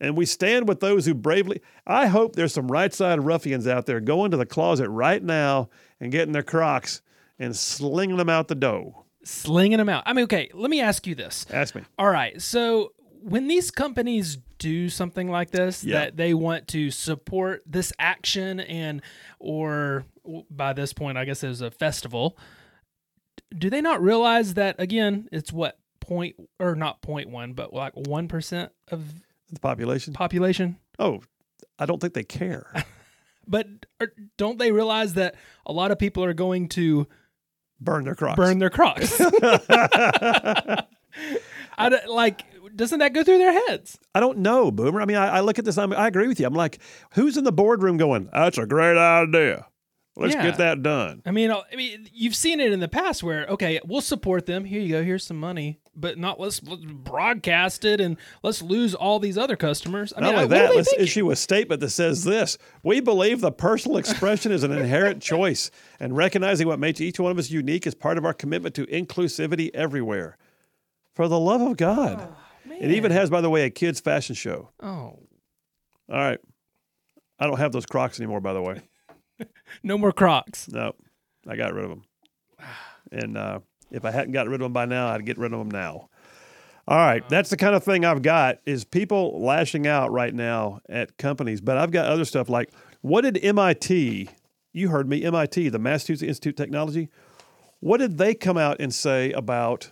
And 0.00 0.16
we 0.16 0.24
stand 0.24 0.66
with 0.66 0.80
those 0.80 1.04
who 1.04 1.12
bravely. 1.12 1.60
I 1.86 2.06
hope 2.06 2.34
there's 2.34 2.54
some 2.54 2.72
right 2.72 2.92
side 2.92 3.22
ruffians 3.22 3.66
out 3.66 3.84
there 3.84 4.00
going 4.00 4.30
to 4.30 4.38
the 4.38 4.46
closet 4.46 4.88
right 4.88 5.22
now 5.22 5.68
and 6.00 6.10
getting 6.10 6.32
their 6.32 6.42
Crocs 6.42 7.02
and 7.38 7.54
slinging 7.54 8.16
them 8.16 8.30
out 8.30 8.48
the 8.48 8.54
door. 8.54 9.04
Slinging 9.24 9.76
them 9.76 9.90
out. 9.90 10.02
I 10.06 10.14
mean, 10.14 10.24
okay, 10.24 10.50
let 10.54 10.70
me 10.70 10.80
ask 10.80 11.06
you 11.06 11.14
this. 11.14 11.44
Ask 11.50 11.74
me. 11.74 11.82
All 11.98 12.08
right. 12.08 12.40
So 12.40 12.92
when 13.22 13.48
these 13.48 13.70
companies 13.70 14.38
do 14.58 14.88
something 14.88 15.28
like 15.30 15.50
this, 15.50 15.84
Yeah. 15.84 16.00
that 16.00 16.16
they 16.16 16.34
want 16.34 16.68
to 16.68 16.90
support 16.90 17.62
this 17.66 17.92
action 17.98 18.60
and, 18.60 19.02
or 19.38 20.04
by 20.50 20.72
this 20.72 20.92
point, 20.92 21.16
I 21.18 21.24
guess 21.24 21.42
it 21.44 21.48
was 21.48 21.60
a 21.60 21.70
festival, 21.70 22.36
do 23.56 23.70
they 23.70 23.80
not 23.80 24.02
realize 24.02 24.54
that, 24.54 24.76
again, 24.78 25.28
it's 25.32 25.52
what, 25.52 25.78
point, 26.00 26.36
or 26.58 26.74
not 26.74 27.00
point 27.02 27.30
one, 27.30 27.52
but 27.52 27.72
like 27.72 27.94
1% 27.94 28.70
of 28.88 29.02
The 29.52 29.60
population. 29.60 30.12
population? 30.12 30.78
Oh, 30.98 31.20
I 31.78 31.86
don't 31.86 32.00
think 32.00 32.14
they 32.14 32.24
care. 32.24 32.72
But 33.46 33.66
don't 34.38 34.58
they 34.60 34.70
realize 34.70 35.14
that 35.14 35.34
a 35.66 35.72
lot 35.72 35.90
of 35.90 35.98
people 35.98 36.22
are 36.22 36.34
going 36.34 36.68
to 36.68 37.08
Burn 37.80 38.04
their 38.04 38.14
Crocs. 38.14 38.36
burn 38.36 38.60
their 38.60 38.70
Crocs? 38.70 39.20
I 41.78 41.88
don't- 41.88 42.08
like, 42.08 42.44
doesn't 42.76 42.98
that 43.00 43.12
go 43.12 43.22
through 43.24 43.38
their 43.38 43.52
heads? 43.68 43.98
I 44.14 44.20
don't 44.20 44.38
know, 44.38 44.70
Boomer. 44.70 45.00
I 45.00 45.04
mean, 45.04 45.16
I, 45.16 45.36
I 45.36 45.40
look 45.40 45.58
at 45.58 45.64
this. 45.64 45.78
I'm, 45.78 45.92
I 45.92 46.06
agree 46.08 46.28
with 46.28 46.40
you. 46.40 46.46
I'm 46.46 46.54
like, 46.54 46.78
who's 47.12 47.36
in 47.36 47.44
the 47.44 47.52
boardroom 47.52 47.96
going? 47.96 48.28
That's 48.32 48.58
a 48.58 48.66
great 48.66 48.96
idea. 48.96 49.66
Let's 50.16 50.34
Yeah. 50.34 50.42
get 50.42 50.58
that 50.58 50.82
done. 50.82 51.22
I 51.24 51.30
mean, 51.30 51.50
I 51.52 51.62
mean, 51.76 52.08
you've 52.12 52.34
seen 52.34 52.60
it 52.60 52.72
in 52.72 52.80
the 52.80 52.88
past 52.88 53.22
where 53.22 53.46
okay, 53.46 53.80
we'll 53.86 54.00
support 54.00 54.44
them. 54.46 54.64
Here 54.64 54.80
you 54.80 54.88
go. 54.90 55.04
Here's 55.04 55.24
some 55.24 55.38
money, 55.38 55.78
but 55.94 56.18
not 56.18 56.38
let's, 56.40 56.60
let's 56.64 56.82
broadcast 56.84 57.84
it 57.84 58.00
and 58.00 58.16
let's 58.42 58.60
lose 58.60 58.94
all 58.94 59.18
these 59.20 59.38
other 59.38 59.56
customers. 59.56 60.12
I 60.16 60.20
Not 60.20 60.26
mean, 60.26 60.34
I- 60.34 60.42
only 60.42 60.48
what 60.48 60.68
that, 60.68 60.76
let's 60.76 60.88
thinking? 60.90 61.04
issue 61.04 61.30
a 61.30 61.36
statement 61.36 61.80
that 61.80 61.90
says 61.90 62.24
this: 62.24 62.58
We 62.82 63.00
believe 63.00 63.40
the 63.40 63.52
personal 63.52 63.96
expression 63.98 64.50
is 64.52 64.62
an 64.64 64.72
inherent 64.72 65.22
choice, 65.32 65.70
and 66.00 66.16
recognizing 66.16 66.66
what 66.66 66.80
makes 66.80 67.00
each 67.00 67.20
one 67.20 67.30
of 67.30 67.38
us 67.38 67.48
unique 67.50 67.86
is 67.86 67.94
part 67.94 68.18
of 68.18 68.24
our 68.24 68.34
commitment 68.34 68.74
to 68.74 68.86
inclusivity 68.86 69.70
everywhere. 69.74 70.36
For 71.14 71.28
the 71.28 71.40
love 71.40 71.60
of 71.60 71.76
God, 71.76 72.18
ah. 72.20 72.36
It 72.68 72.90
even 72.90 73.10
has, 73.12 73.30
by 73.30 73.40
the 73.40 73.50
way, 73.50 73.64
a 73.64 73.70
kids' 73.70 74.00
fashion 74.00 74.34
show. 74.34 74.70
Oh, 74.82 74.86
All 74.88 75.18
right, 76.08 76.40
I 77.38 77.46
don't 77.46 77.58
have 77.58 77.72
those 77.72 77.86
Crocs 77.86 78.18
anymore, 78.20 78.40
by 78.40 78.52
the 78.52 78.62
way. 78.62 78.82
no 79.82 79.96
more 79.96 80.12
Crocs. 80.12 80.68
No, 80.68 80.94
I 81.46 81.56
got 81.56 81.74
rid 81.74 81.84
of 81.84 81.90
them. 81.90 82.04
And 83.12 83.36
uh, 83.36 83.58
if 83.90 84.04
I 84.04 84.12
hadn't 84.12 84.30
gotten 84.30 84.52
rid 84.52 84.60
of 84.60 84.66
them 84.66 84.72
by 84.72 84.84
now, 84.84 85.08
I'd 85.08 85.26
get 85.26 85.36
rid 85.36 85.52
of 85.52 85.58
them 85.58 85.68
now. 85.68 86.10
All 86.86 86.96
right, 86.96 87.28
that's 87.28 87.50
the 87.50 87.56
kind 87.56 87.74
of 87.74 87.82
thing 87.82 88.04
I've 88.04 88.22
got 88.22 88.58
is 88.64 88.84
people 88.84 89.42
lashing 89.42 89.86
out 89.86 90.12
right 90.12 90.32
now 90.32 90.80
at 90.88 91.16
companies, 91.16 91.60
but 91.60 91.76
I've 91.76 91.90
got 91.90 92.06
other 92.06 92.24
stuff 92.24 92.48
like 92.48 92.70
what 93.00 93.22
did 93.22 93.44
MIT, 93.44 94.28
you 94.72 94.88
heard 94.90 95.08
me, 95.08 95.24
MIT, 95.24 95.70
the 95.70 95.78
Massachusetts 95.80 96.22
Institute 96.28 96.52
of 96.52 96.64
Technology, 96.64 97.08
what 97.80 97.98
did 97.98 98.18
they 98.18 98.34
come 98.34 98.56
out 98.56 98.76
and 98.78 98.94
say 98.94 99.32
about 99.32 99.90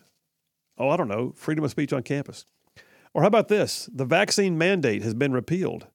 oh, 0.79 0.91
I 0.91 0.97
don't 0.97 1.09
know, 1.09 1.33
freedom 1.37 1.65
of 1.65 1.71
speech 1.71 1.93
on 1.93 2.03
campus? 2.03 2.45
Or 3.15 3.23
how 3.23 3.29
about 3.29 3.49
this? 3.49 3.89
The 3.93 4.05
vaccine 4.05 4.59
mandate 4.59 5.03
has 5.03 5.15
been 5.15 5.33
repealed. 5.33 5.87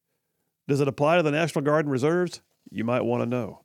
Does 0.68 0.80
it 0.80 0.88
apply 0.88 1.18
to 1.18 1.24
the 1.24 1.32
National 1.32 1.64
Guard 1.64 1.86
and 1.86 1.92
Reserves? 1.92 2.42
You 2.70 2.84
might 2.84 3.02
want 3.02 3.22
to 3.22 3.26
know. 3.26 3.62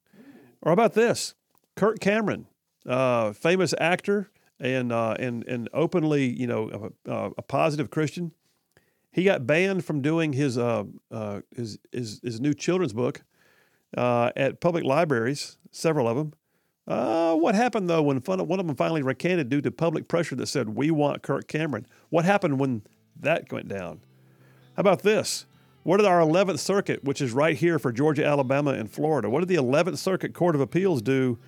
Or 0.63 0.71
how 0.71 0.73
about 0.73 0.95
this? 0.95 1.35
Kirk 1.77 2.01
Cameron, 2.01 2.47
uh, 2.87 3.33
famous 3.33 3.73
actor 3.79 4.31
and 4.59 4.93
uh, 4.93 5.15
and 5.19 5.47
and 5.47 5.69
openly, 5.73 6.27
you 6.27 6.47
know, 6.47 6.91
a, 7.07 7.11
a, 7.11 7.31
a 7.39 7.43
positive 7.43 7.91
Christian. 7.91 8.33
He 9.13 9.25
got 9.25 9.47
banned 9.47 9.85
from 9.85 10.03
doing 10.03 10.33
his 10.33 10.59
uh, 10.59 10.85
uh, 11.11 11.41
his, 11.55 11.79
his 11.93 12.21
his 12.23 12.41
new 12.41 12.55
children's 12.55 12.93
book 12.93 13.23
uh, 13.97 14.31
at 14.37 14.61
public 14.61 14.85
libraries, 14.85 15.57
several 15.71 16.09
of 16.09 16.17
them. 16.17 16.33
Uh, 16.87 17.35
what 17.35 17.55
happened 17.55 17.89
though 17.89 18.03
when 18.03 18.19
one 18.19 18.61
of 18.61 18.67
them 18.67 18.75
finally 18.75 19.03
recanted 19.03 19.49
due 19.49 19.61
to 19.61 19.71
public 19.71 20.09
pressure 20.09 20.35
that 20.35 20.47
said 20.47 20.71
we 20.71 20.91
want 20.91 21.23
Kirk 21.23 21.47
Cameron? 21.47 21.87
What 22.09 22.25
happened 22.25 22.59
when 22.59 22.83
that 23.21 23.53
went 23.53 23.69
down? 23.69 24.01
How 24.77 24.81
about 24.81 25.03
this? 25.03 25.47
What 25.83 25.99
did 25.99 26.07
our 26.07 26.21
11th 26.21 26.59
Circuit, 26.59 27.03
which 27.03 27.21
is 27.21 27.33
right 27.33 27.57
here 27.57 27.79
for 27.79 27.93
Georgia, 27.93 28.25
Alabama, 28.25 28.73
and 28.73 28.91
Florida, 28.91 29.31
what 29.31 29.41
did 29.41 29.49
the 29.49 29.57
11th 29.57 29.99
Circuit 29.99 30.35
Court 30.35 30.55
of 30.55 30.61
Appeals 30.61 31.01
do 31.01 31.39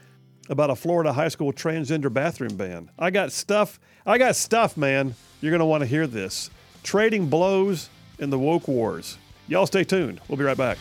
about 0.48 0.70
a 0.70 0.76
Florida 0.76 1.12
high 1.12 1.28
school 1.28 1.52
transgender 1.52 2.12
bathroom 2.12 2.56
ban? 2.56 2.90
I 2.98 3.10
got 3.10 3.32
stuff. 3.32 3.78
I 4.06 4.18
got 4.18 4.36
stuff, 4.36 4.76
man. 4.76 5.14
You're 5.40 5.50
going 5.50 5.60
to 5.60 5.66
want 5.66 5.82
to 5.82 5.86
hear 5.86 6.06
this. 6.06 6.50
Trading 6.82 7.28
blows 7.28 7.90
in 8.18 8.30
the 8.30 8.38
woke 8.38 8.66
wars. 8.66 9.18
Y'all 9.46 9.66
stay 9.66 9.84
tuned. 9.84 10.20
We'll 10.28 10.38
be 10.38 10.44
right 10.44 10.56
back. 10.56 10.78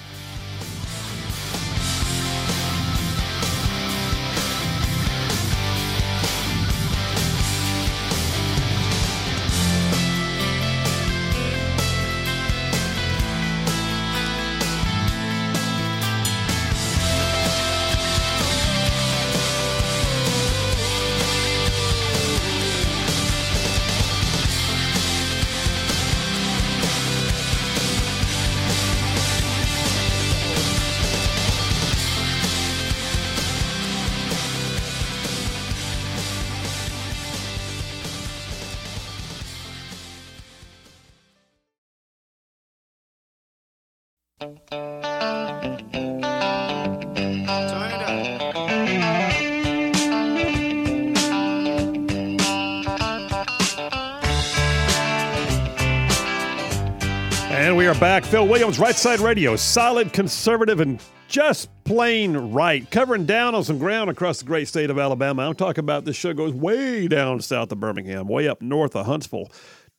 Back. 57.99 58.23
Phil 58.23 58.47
Williams, 58.47 58.79
Right 58.79 58.95
Side 58.95 59.19
Radio, 59.19 59.57
solid, 59.57 60.13
conservative, 60.13 60.79
and 60.79 61.01
just 61.27 61.69
plain 61.83 62.37
right. 62.37 62.89
Covering 62.89 63.25
down 63.25 63.55
on 63.55 63.65
some 63.65 63.77
ground 63.77 64.09
across 64.09 64.39
the 64.39 64.45
great 64.45 64.69
state 64.69 64.89
of 64.89 64.97
Alabama. 64.97 65.45
I'm 65.45 65.53
talking 65.53 65.83
about 65.83 66.05
this 66.05 66.15
show 66.15 66.33
goes 66.33 66.53
way 66.53 67.09
down 67.09 67.41
south 67.41 67.73
of 67.73 67.81
Birmingham, 67.81 68.29
way 68.29 68.47
up 68.47 68.61
north 68.61 68.95
of 68.95 69.05
Huntsville. 69.05 69.51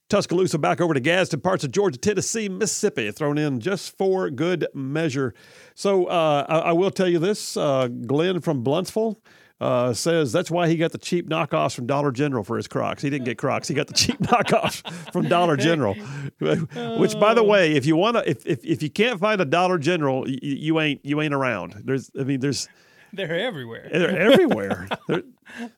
Tuscaloosa 0.08 0.56
back 0.58 0.80
over 0.80 0.94
to 0.94 1.00
Gadsden, 1.00 1.42
parts 1.42 1.62
of 1.62 1.72
Georgia, 1.72 1.98
Tennessee, 1.98 2.48
Mississippi, 2.48 3.10
thrown 3.12 3.36
in 3.36 3.60
just 3.60 3.96
for 3.98 4.30
good 4.30 4.66
measure. 4.72 5.34
So 5.74 6.06
uh, 6.06 6.46
I, 6.48 6.58
I 6.58 6.72
will 6.72 6.90
tell 6.90 7.06
you 7.08 7.18
this 7.18 7.54
uh, 7.54 7.88
Glenn 7.88 8.40
from 8.40 8.64
Blountsville 8.64 9.18
uh, 9.60 9.92
says 9.92 10.32
that's 10.32 10.50
why 10.50 10.68
he 10.68 10.76
got 10.76 10.92
the 10.92 10.98
cheap 10.98 11.28
knockoffs 11.28 11.74
from 11.74 11.86
Dollar 11.86 12.10
General 12.12 12.42
for 12.42 12.56
his 12.56 12.66
Crocs. 12.66 13.02
He 13.02 13.10
didn't 13.10 13.26
get 13.26 13.38
Crocs; 13.38 13.68
he 13.68 13.74
got 13.74 13.88
the 13.88 13.94
cheap 13.94 14.18
knockoffs 14.20 15.12
from 15.12 15.28
Dollar 15.28 15.56
General. 15.68 15.94
Which, 16.38 17.18
by 17.20 17.34
the 17.34 17.44
way, 17.44 17.72
if 17.72 17.84
you 17.84 17.96
want 17.96 18.16
to, 18.16 18.28
if, 18.28 18.46
if 18.46 18.64
if 18.64 18.82
you 18.82 18.90
can't 18.90 19.20
find 19.20 19.40
a 19.40 19.44
Dollar 19.44 19.78
General, 19.78 20.28
you, 20.28 20.38
you 20.42 20.80
ain't 20.80 21.04
you 21.04 21.20
ain't 21.20 21.34
around. 21.34 21.82
There's, 21.84 22.10
I 22.18 22.24
mean, 22.24 22.40
there's 22.40 22.68
They're 23.12 23.40
everywhere. 23.40 23.88
they're 23.92 24.16
everywhere. 24.16 24.88
they're, 25.08 25.22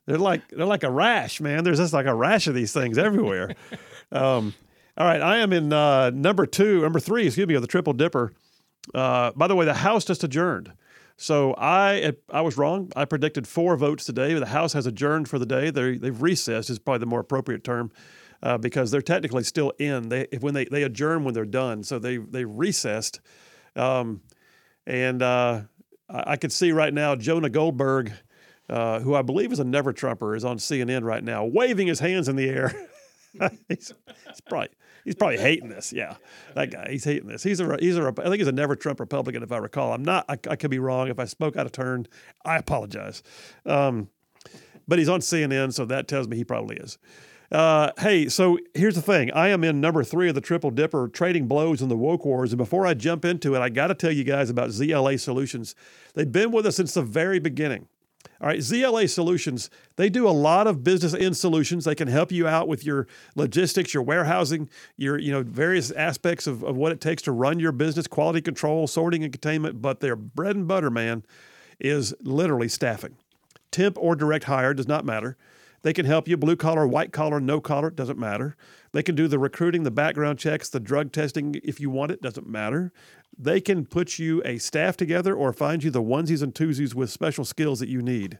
they're 0.05 0.17
like 0.19 0.47
they're 0.49 0.67
like 0.67 0.83
a 0.83 0.91
rash, 0.91 1.41
man. 1.41 1.63
There's 1.63 1.79
just 1.79 1.91
like 1.93 2.05
a 2.05 2.13
rash 2.13 2.47
of 2.47 2.53
these 2.53 2.71
things 2.73 2.97
everywhere. 2.97 3.55
Um, 4.11 4.53
all 4.95 5.07
right, 5.07 5.19
I 5.19 5.37
am 5.37 5.51
in 5.51 5.73
uh, 5.73 6.11
number 6.11 6.45
two, 6.45 6.81
number 6.81 6.99
three, 6.99 7.25
excuse 7.25 7.47
me, 7.47 7.55
of 7.55 7.63
the 7.63 7.67
Triple 7.67 7.93
Dipper. 7.93 8.33
Uh, 8.93 9.31
by 9.35 9.47
the 9.47 9.55
way, 9.55 9.65
the 9.65 9.73
House 9.73 10.05
just 10.05 10.23
adjourned. 10.23 10.71
So 11.17 11.53
I 11.57 12.13
I 12.29 12.41
was 12.41 12.57
wrong. 12.57 12.91
I 12.95 13.05
predicted 13.05 13.47
four 13.47 13.77
votes 13.77 14.05
today. 14.05 14.33
The 14.33 14.45
House 14.47 14.73
has 14.73 14.85
adjourned 14.85 15.29
for 15.29 15.39
the 15.39 15.45
day. 15.45 15.69
They 15.69 15.97
they've 15.97 16.21
recessed 16.21 16.69
is 16.69 16.79
probably 16.79 16.99
the 16.99 17.05
more 17.05 17.19
appropriate 17.19 17.63
term. 17.63 17.91
Uh, 18.41 18.57
because 18.57 18.91
they're 18.91 19.01
technically 19.01 19.41
still 19.41 19.71
in. 19.79 20.09
They 20.09 20.27
when 20.41 20.53
they, 20.53 20.65
they 20.65 20.83
adjourn 20.83 21.23
when 21.23 21.33
they're 21.33 21.45
done, 21.45 21.81
so 21.81 21.97
they 21.97 22.17
they 22.17 22.43
recessed, 22.43 23.21
um, 23.77 24.19
and 24.85 25.21
uh, 25.21 25.61
I, 26.09 26.23
I 26.33 26.35
could 26.35 26.51
see 26.51 26.73
right 26.73 26.93
now 26.93 27.15
Jonah 27.15 27.49
Goldberg, 27.49 28.11
uh, 28.69 28.99
who 28.99 29.15
I 29.15 29.21
believe 29.21 29.53
is 29.53 29.59
a 29.59 29.63
never 29.63 29.93
Trumper, 29.93 30.35
is 30.35 30.43
on 30.43 30.57
CNN 30.57 31.03
right 31.03 31.23
now, 31.23 31.45
waving 31.45 31.87
his 31.87 32.01
hands 32.01 32.27
in 32.27 32.35
the 32.35 32.49
air. 32.49 32.75
he's, 33.69 33.93
he's 34.27 34.41
probably 34.41 34.67
he's 35.05 35.15
probably 35.15 35.37
hating 35.37 35.69
this. 35.69 35.93
Yeah, 35.93 36.15
that 36.55 36.71
guy. 36.71 36.87
He's 36.89 37.03
hating 37.03 37.27
this. 37.27 37.43
He's 37.43 37.59
a 37.59 37.77
he's 37.79 37.97
a 37.97 38.13
I 38.17 38.23
think 38.23 38.37
he's 38.37 38.47
a 38.47 38.51
never 38.51 38.75
Trump 38.75 38.99
Republican 38.99 39.43
if 39.43 39.51
I 39.51 39.57
recall. 39.57 39.93
I'm 39.93 40.03
not. 40.03 40.25
I, 40.29 40.37
I 40.49 40.55
could 40.55 40.71
be 40.71 40.79
wrong. 40.79 41.07
If 41.09 41.19
I 41.19 41.25
spoke 41.25 41.55
out 41.55 41.65
of 41.65 41.71
turn, 41.71 42.07
I 42.45 42.57
apologize. 42.57 43.23
Um, 43.65 44.09
but 44.87 44.99
he's 44.99 45.09
on 45.09 45.21
CNN, 45.21 45.73
so 45.73 45.85
that 45.85 46.07
tells 46.07 46.27
me 46.27 46.37
he 46.37 46.43
probably 46.43 46.77
is. 46.77 46.97
Uh, 47.51 47.91
hey, 47.99 48.27
so 48.27 48.57
here's 48.73 48.95
the 48.95 49.01
thing. 49.01 49.31
I 49.31 49.49
am 49.49 49.63
in 49.63 49.79
number 49.79 50.03
three 50.03 50.27
of 50.27 50.33
the 50.33 50.41
Triple 50.41 50.71
Dipper 50.71 51.07
trading 51.07 51.47
blows 51.47 51.83
in 51.83 51.87
the 51.87 51.95
woke 51.95 52.25
wars. 52.25 52.51
And 52.51 52.57
before 52.57 52.87
I 52.87 52.95
jump 52.95 53.23
into 53.23 53.53
it, 53.55 53.59
I 53.59 53.69
got 53.69 53.87
to 53.87 53.93
tell 53.93 54.11
you 54.11 54.23
guys 54.23 54.49
about 54.49 54.69
ZLA 54.69 55.19
Solutions. 55.19 55.75
They've 56.15 56.31
been 56.31 56.51
with 56.51 56.65
us 56.65 56.75
since 56.75 56.95
the 56.95 57.03
very 57.03 57.37
beginning. 57.37 57.87
All 58.41 58.47
right, 58.47 58.59
ZLA 58.59 59.09
Solutions, 59.09 59.69
they 59.95 60.09
do 60.09 60.27
a 60.27 60.31
lot 60.31 60.67
of 60.67 60.83
business 60.83 61.13
in 61.13 61.33
solutions. 61.33 61.85
They 61.85 61.95
can 61.95 62.09
help 62.09 62.31
you 62.31 62.47
out 62.47 62.67
with 62.67 62.85
your 62.85 63.07
logistics, 63.35 63.93
your 63.93 64.03
warehousing, 64.03 64.69
your, 64.97 65.17
you 65.17 65.31
know, 65.31 65.43
various 65.43 65.91
aspects 65.91 66.45
of, 66.45 66.61
of 66.63 66.75
what 66.75 66.91
it 66.91 66.99
takes 66.99 67.21
to 67.23 67.31
run 67.31 67.59
your 67.59 67.71
business, 67.71 68.05
quality 68.05 68.41
control, 68.41 68.85
sorting 68.87 69.23
and 69.23 69.31
containment. 69.31 69.81
But 69.81 70.01
their 70.01 70.15
bread 70.17 70.57
and 70.57 70.67
butter, 70.67 70.89
man, 70.89 71.23
is 71.79 72.13
literally 72.21 72.67
staffing. 72.67 73.15
Temp 73.71 73.97
or 73.97 74.15
direct 74.15 74.45
hire 74.45 74.73
does 74.73 74.87
not 74.87 75.05
matter. 75.05 75.37
They 75.83 75.93
can 75.93 76.05
help 76.05 76.27
you 76.27 76.37
blue 76.37 76.55
collar, 76.55 76.87
white 76.87 77.11
collar, 77.11 77.39
no 77.39 77.59
collar, 77.59 77.89
doesn't 77.89 78.17
matter. 78.17 78.55
They 78.93 79.03
can 79.03 79.15
do 79.15 79.27
the 79.27 79.37
recruiting, 79.37 79.83
the 79.83 79.91
background 79.91 80.39
checks, 80.39 80.69
the 80.69 80.79
drug 80.79 81.11
testing 81.11 81.59
if 81.63 81.79
you 81.79 81.89
want 81.89 82.11
it, 82.11 82.21
doesn't 82.21 82.47
matter. 82.47 82.91
They 83.37 83.59
can 83.59 83.85
put 83.85 84.17
you 84.17 84.41
a 84.45 84.57
staff 84.57 84.95
together 84.95 85.35
or 85.35 85.51
find 85.51 85.83
you 85.83 85.91
the 85.91 86.01
onesies 86.01 86.41
and 86.41 86.53
twosies 86.53 86.95
with 86.95 87.11
special 87.11 87.43
skills 87.43 87.79
that 87.79 87.89
you 87.89 88.01
need. 88.01 88.39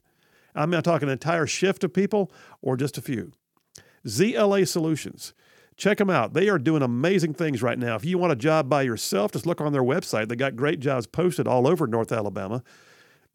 I'm 0.56 0.70
not 0.70 0.86
talking 0.86 1.10
an 1.10 1.14
entire 1.14 1.48
shift 1.48 1.84
of 1.84 1.94
people 1.94 2.32
or 2.62 2.78
just 2.78 2.98
a 2.98 3.02
few. 3.02 3.34
ZLA 4.06 4.68
Solutions. 4.68 5.34
Check 5.76 5.98
them 5.98 6.10
out. 6.10 6.34
They 6.34 6.50
are 6.50 6.60
doing 6.60 6.84
amazing 6.84 7.34
things 7.34 7.64
right 7.64 7.80
now. 7.80 7.96
If 7.96 8.06
you 8.06 8.18
want 8.18 8.32
a 8.32 8.38
job 8.38 8.70
by 8.70 8.84
yourself, 8.84 9.32
just 9.32 9.48
look 9.48 9.60
on 9.60 9.74
their 9.74 9.84
website. 9.84 10.28
They 10.28 10.36
got 10.36 10.56
great 10.56 10.80
jobs 10.80 11.08
posted 11.08 11.48
all 11.48 11.68
over 11.68 11.88
North 11.88 12.12
Alabama. 12.12 12.64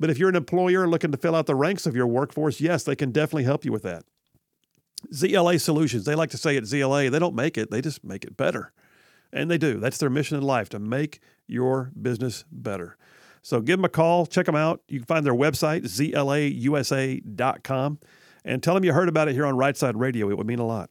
But 0.00 0.10
if 0.10 0.18
you're 0.18 0.28
an 0.28 0.36
employer 0.36 0.86
looking 0.86 1.10
to 1.12 1.18
fill 1.18 1.34
out 1.34 1.46
the 1.46 1.54
ranks 1.54 1.86
of 1.86 1.96
your 1.96 2.06
workforce, 2.06 2.60
yes, 2.60 2.84
they 2.84 2.94
can 2.96 3.10
definitely 3.10 3.44
help 3.44 3.64
you 3.64 3.72
with 3.72 3.82
that. 3.82 4.04
ZLA 5.12 5.60
Solutions, 5.60 6.04
they 6.04 6.14
like 6.14 6.30
to 6.30 6.38
say 6.38 6.56
at 6.56 6.64
ZLA, 6.64 7.10
they 7.10 7.18
don't 7.18 7.34
make 7.34 7.56
it, 7.58 7.70
they 7.70 7.80
just 7.80 8.04
make 8.04 8.24
it 8.24 8.36
better. 8.36 8.72
And 9.32 9.50
they 9.50 9.58
do. 9.58 9.78
That's 9.78 9.98
their 9.98 10.10
mission 10.10 10.36
in 10.36 10.42
life 10.42 10.68
to 10.70 10.78
make 10.78 11.20
your 11.46 11.92
business 12.00 12.44
better. 12.50 12.96
So 13.42 13.60
give 13.60 13.78
them 13.78 13.84
a 13.84 13.88
call, 13.88 14.26
check 14.26 14.46
them 14.46 14.56
out. 14.56 14.82
You 14.88 15.00
can 15.00 15.06
find 15.06 15.24
their 15.24 15.34
website, 15.34 15.82
zlausa.com, 15.84 16.28
and 18.44 18.62
tell 18.62 18.74
them 18.74 18.84
you 18.84 18.92
heard 18.92 19.08
about 19.08 19.28
it 19.28 19.34
here 19.34 19.46
on 19.46 19.56
Right 19.56 19.76
Side 19.76 19.96
Radio. 19.96 20.30
It 20.30 20.38
would 20.38 20.46
mean 20.46 20.58
a 20.58 20.66
lot. 20.66 20.90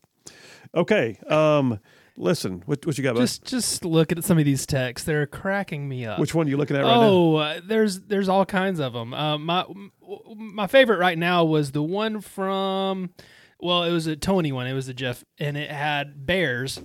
Okay. 0.75 1.19
Um, 1.27 1.79
listen, 2.17 2.63
what, 2.65 2.85
what 2.85 2.97
you 2.97 3.03
got, 3.03 3.15
bud? 3.15 3.21
Just 3.21 3.45
just 3.45 3.85
look 3.85 4.11
at 4.11 4.23
some 4.23 4.37
of 4.37 4.45
these 4.45 4.65
texts. 4.65 5.05
They're 5.05 5.27
cracking 5.27 5.87
me 5.87 6.05
up. 6.05 6.19
Which 6.19 6.33
one 6.35 6.47
are 6.47 6.49
you 6.49 6.57
looking 6.57 6.75
at 6.75 6.83
right 6.83 6.89
now? 6.89 7.01
oh, 7.03 7.35
uh, 7.35 7.61
there's 7.63 8.01
there's 8.01 8.27
all 8.29 8.45
kinds 8.45 8.79
of 8.79 8.93
them. 8.93 9.13
Uh, 9.13 9.37
my 9.37 9.65
my 10.35 10.67
favorite 10.67 10.99
right 10.99 11.17
now 11.17 11.43
was 11.45 11.71
the 11.71 11.83
one 11.83 12.21
from, 12.21 13.11
well, 13.59 13.83
it 13.83 13.91
was 13.91 14.07
a 14.07 14.15
Tony 14.15 14.51
one. 14.51 14.67
It 14.67 14.73
was 14.73 14.87
a 14.87 14.93
Jeff, 14.93 15.23
and 15.39 15.55
it 15.57 15.69
had 15.69 16.25
bears. 16.25 16.81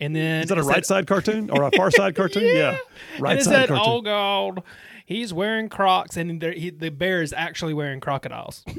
And 0.00 0.14
then 0.14 0.42
Is 0.44 0.48
that 0.50 0.58
a 0.58 0.62
right 0.62 0.86
side 0.86 1.08
cartoon 1.08 1.50
or 1.50 1.64
a 1.64 1.70
far 1.72 1.90
side 1.90 2.14
cartoon? 2.16 2.44
yeah. 2.44 2.78
Right 3.18 3.32
and 3.32 3.40
it 3.40 3.44
side 3.44 3.52
said, 3.52 3.68
cartoon. 3.68 3.84
"Oh 3.92 4.00
God, 4.00 4.62
he's 5.04 5.32
wearing 5.32 5.68
Crocs, 5.68 6.16
and 6.16 6.40
there- 6.40 6.52
he, 6.52 6.70
the 6.70 6.90
bear 6.90 7.20
is 7.20 7.32
actually 7.32 7.74
wearing 7.74 7.98
crocodiles." 8.00 8.64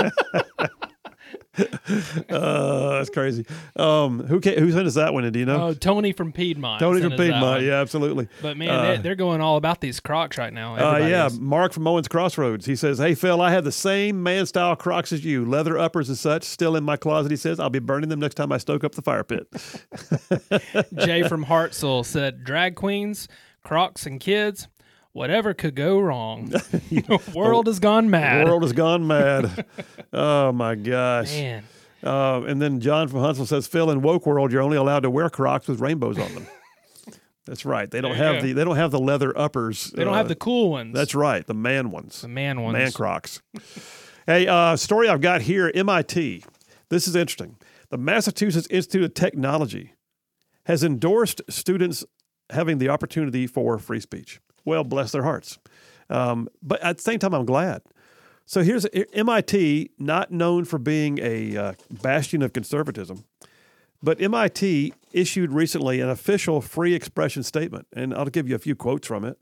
Uh, 2.30 2.98
that's 2.98 3.10
crazy. 3.10 3.44
Um, 3.76 4.20
who 4.24 4.40
ca- 4.40 4.58
who 4.58 4.70
sent 4.72 4.86
us 4.86 4.94
that 4.94 5.12
one? 5.12 5.24
in? 5.24 5.32
Do 5.32 5.38
you 5.38 5.44
know? 5.46 5.68
Oh, 5.68 5.74
Tony 5.74 6.12
from 6.12 6.32
Piedmont. 6.32 6.80
Tony 6.80 7.00
from 7.00 7.12
Piedmont. 7.12 7.62
Yeah, 7.62 7.80
absolutely. 7.80 8.28
But 8.40 8.56
man, 8.56 8.70
Uh, 8.70 8.82
they, 8.82 8.96
they're 8.98 9.14
going 9.14 9.40
all 9.40 9.56
about 9.56 9.80
these 9.80 10.00
Crocs 10.00 10.38
right 10.38 10.52
now. 10.52 10.76
Uh, 10.76 10.98
yeah, 10.98 11.26
is. 11.26 11.38
Mark 11.38 11.72
from 11.72 11.86
Owens 11.86 12.08
Crossroads. 12.08 12.66
He 12.66 12.76
says, 12.76 12.98
"Hey 12.98 13.14
Phil, 13.14 13.40
I 13.42 13.50
have 13.50 13.64
the 13.64 13.72
same 13.72 14.22
man 14.22 14.46
style 14.46 14.76
Crocs 14.76 15.12
as 15.12 15.24
you, 15.24 15.44
leather 15.44 15.76
uppers 15.78 16.08
and 16.08 16.16
such, 16.16 16.44
still 16.44 16.76
in 16.76 16.84
my 16.84 16.96
closet." 16.96 17.30
He 17.30 17.36
says, 17.36 17.58
"I'll 17.60 17.70
be 17.70 17.78
burning 17.80 18.08
them 18.08 18.20
next 18.20 18.36
time 18.36 18.52
I 18.52 18.58
stoke 18.58 18.84
up 18.84 18.94
the 18.94 19.02
fire 19.02 19.24
pit." 19.24 19.46
Jay 21.04 21.22
from 21.28 21.44
Hartselle 21.46 22.04
said, 22.04 22.44
"Drag 22.44 22.74
queens, 22.74 23.28
Crocs, 23.64 24.06
and 24.06 24.20
kids." 24.20 24.68
Whatever 25.12 25.54
could 25.54 25.74
go 25.74 25.98
wrong. 26.00 26.46
the 26.50 27.32
world 27.34 27.66
has 27.66 27.80
gone 27.80 28.04
the 28.04 28.10
mad. 28.10 28.46
world 28.46 28.62
has 28.62 28.72
gone 28.72 29.06
mad. 29.06 29.66
oh 30.12 30.52
my 30.52 30.74
gosh! 30.76 31.32
Man, 31.32 31.64
Uh, 32.02 32.42
and 32.42 32.62
then 32.62 32.80
John 32.80 33.08
from 33.08 33.20
Huntsville 33.20 33.46
says, 33.46 33.66
"Phil, 33.66 33.90
in 33.90 34.02
woke 34.02 34.26
world, 34.26 34.52
you're 34.52 34.62
only 34.62 34.76
allowed 34.76 35.00
to 35.00 35.10
wear 35.10 35.28
Crocs 35.28 35.66
with 35.68 35.80
rainbows 35.80 36.18
on 36.18 36.32
them." 36.34 36.46
that's 37.44 37.64
right. 37.64 37.90
They 37.90 38.00
don't 38.00 38.14
have 38.14 38.36
go. 38.36 38.42
the 38.42 38.52
they 38.52 38.64
don't 38.64 38.76
have 38.76 38.92
the 38.92 39.00
leather 39.00 39.36
uppers. 39.36 39.90
they 39.90 40.04
don't 40.04 40.14
uh, 40.14 40.18
have 40.18 40.28
the 40.28 40.36
cool 40.36 40.70
ones. 40.70 40.94
That's 40.94 41.14
right, 41.14 41.44
the 41.46 41.54
man 41.54 41.90
ones. 41.90 42.22
the 42.22 42.28
man 42.28 42.62
ones. 42.62 42.74
Man 42.74 42.92
Crocs. 42.92 43.42
hey, 44.26 44.46
uh, 44.46 44.76
story 44.76 45.08
I've 45.08 45.20
got 45.20 45.42
here 45.42 45.72
MIT. 45.74 46.44
This 46.88 47.08
is 47.08 47.16
interesting. 47.16 47.56
The 47.90 47.98
Massachusetts 47.98 48.68
Institute 48.70 49.02
of 49.04 49.14
Technology 49.14 49.94
has 50.66 50.84
endorsed 50.84 51.42
students 51.48 52.04
having 52.50 52.78
the 52.78 52.88
opportunity 52.88 53.48
for 53.48 53.78
free 53.78 53.98
speech. 54.00 54.40
Well, 54.64 54.84
bless 54.84 55.12
their 55.12 55.22
hearts. 55.22 55.58
Um, 56.08 56.48
but 56.62 56.82
at 56.82 56.96
the 56.96 57.02
same 57.02 57.18
time, 57.18 57.34
I'm 57.34 57.46
glad. 57.46 57.82
So 58.46 58.62
here's 58.62 58.84
MIT, 59.12 59.92
not 59.98 60.32
known 60.32 60.64
for 60.64 60.78
being 60.78 61.18
a 61.22 61.56
uh, 61.56 61.72
bastion 61.88 62.42
of 62.42 62.52
conservatism, 62.52 63.24
but 64.02 64.20
MIT 64.20 64.92
issued 65.12 65.52
recently 65.52 66.00
an 66.00 66.08
official 66.08 66.60
free 66.60 66.94
expression 66.94 67.44
statement, 67.44 67.86
and 67.92 68.12
I'll 68.12 68.26
give 68.26 68.48
you 68.48 68.56
a 68.56 68.58
few 68.58 68.74
quotes 68.74 69.06
from 69.06 69.24
it. 69.24 69.38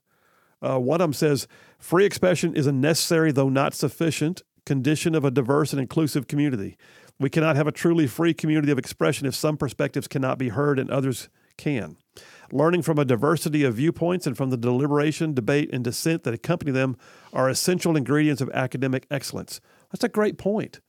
Uh, 0.61 0.79
one 0.79 1.01
of 1.01 1.05
them 1.05 1.13
says, 1.15 1.49
"Free 1.79 2.05
expression 2.05 2.55
is 2.55 2.67
a 2.67 2.73
necessary, 2.73 3.33
though 3.33 3.49
not 3.49 3.73
sufficient, 3.73 4.43
condition 4.69 5.15
of 5.15 5.25
a 5.25 5.31
diverse 5.31 5.73
and 5.73 5.81
inclusive 5.81 6.29
community. 6.29 6.77
We 7.19 7.31
cannot 7.31 7.57
have 7.57 7.67
a 7.67 7.73
truly 7.73 8.07
free 8.07 8.35
community 8.35 8.71
of 8.71 8.79
expression 8.79 9.27
if 9.27 9.35
some 9.35 9.57
perspectives 9.57 10.07
cannot 10.07 10.37
be 10.37 10.51
heard 10.51 10.79
and 10.79 10.91
others 10.91 11.31
can. 11.57 11.97
Learning 12.51 12.83
from 12.83 12.99
a 12.99 13.05
diversity 13.05 13.63
of 13.65 13.75
viewpoints 13.75 14.27
and 14.27 14.37
from 14.37 14.51
the 14.51 14.57
deliberation, 14.57 15.35
debate, 15.35 15.69
and 15.73 15.85
dissent 15.85 16.25
that 16.25 16.33
accompany 16.33 16.73
them 16.73 16.97
are 17.33 17.49
essential 17.49 17.97
ingredients 17.97 18.41
of 18.41 18.51
academic 18.51 19.07
excellence." 19.11 19.61
That's 19.91 20.05
a 20.05 20.09
great 20.09 20.39
point. 20.39 20.81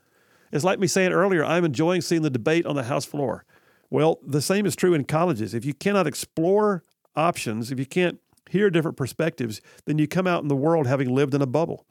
It's 0.52 0.64
like 0.64 0.80
me 0.80 0.88
saying 0.88 1.12
earlier, 1.12 1.44
I'm 1.44 1.66
enjoying 1.66 2.02
seeing 2.02 2.22
the 2.22 2.30
debate 2.30 2.66
on 2.66 2.76
the 2.76 2.84
House 2.84 3.06
floor. 3.06 3.46
Well, 3.90 4.20
the 4.26 4.42
same 4.42 4.66
is 4.66 4.76
true 4.76 4.94
in 4.94 5.04
colleges. 5.04 5.54
If 5.54 5.66
you 5.66 5.74
cannot 5.74 6.08
explore 6.08 6.84
options, 7.16 7.72
if 7.72 7.80
you 7.80 7.86
can't 7.86 8.20
hear 8.50 8.70
different 8.70 8.98
perspectives, 8.98 9.62
then 9.86 9.98
you 9.98 10.08
come 10.08 10.28
out 10.28 10.42
in 10.42 10.48
the 10.48 10.56
world 10.56 10.88
having 10.88 11.14
lived 11.14 11.34
in 11.34 11.42
a 11.42 11.48
bubble. 11.48 11.86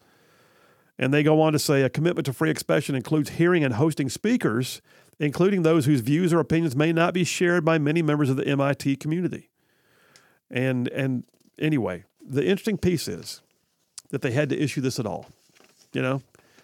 And 0.98 1.14
they 1.14 1.22
go 1.22 1.40
on 1.40 1.52
to 1.52 1.58
say 1.58 1.82
a 1.82 1.90
commitment 1.90 2.26
to 2.26 2.32
free 2.32 2.50
expression 2.50 2.94
includes 2.96 3.30
hearing 3.30 3.62
and 3.62 3.74
hosting 3.74 4.08
speakers, 4.08 4.82
including 5.20 5.62
those 5.62 5.86
whose 5.86 6.00
views 6.00 6.32
or 6.32 6.40
opinions 6.40 6.74
may 6.74 6.92
not 6.92 7.14
be 7.14 7.22
shared 7.22 7.64
by 7.64 7.78
many 7.78 8.02
members 8.02 8.30
of 8.30 8.36
the 8.36 8.46
MIT 8.46 8.96
community. 8.96 9.50
And 10.50 10.88
and 10.88 11.24
anyway, 11.58 12.04
the 12.26 12.42
interesting 12.42 12.78
piece 12.78 13.08
is 13.08 13.42
that 14.10 14.22
they 14.22 14.30
had 14.30 14.48
to 14.50 14.58
issue 14.58 14.80
this 14.80 14.98
at 14.98 15.06
all. 15.06 15.26
You 15.92 16.02
know, 16.02 16.22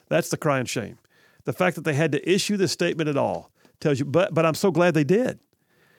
that's 0.08 0.28
the 0.28 0.36
crying 0.36 0.66
shame. 0.66 0.98
The 1.44 1.52
fact 1.52 1.76
that 1.76 1.84
they 1.84 1.94
had 1.94 2.12
to 2.12 2.30
issue 2.30 2.56
this 2.56 2.72
statement 2.72 3.08
at 3.08 3.16
all 3.16 3.50
tells 3.80 3.98
you. 3.98 4.04
But 4.04 4.34
but 4.34 4.46
I'm 4.46 4.54
so 4.54 4.70
glad 4.70 4.94
they 4.94 5.04
did. 5.04 5.38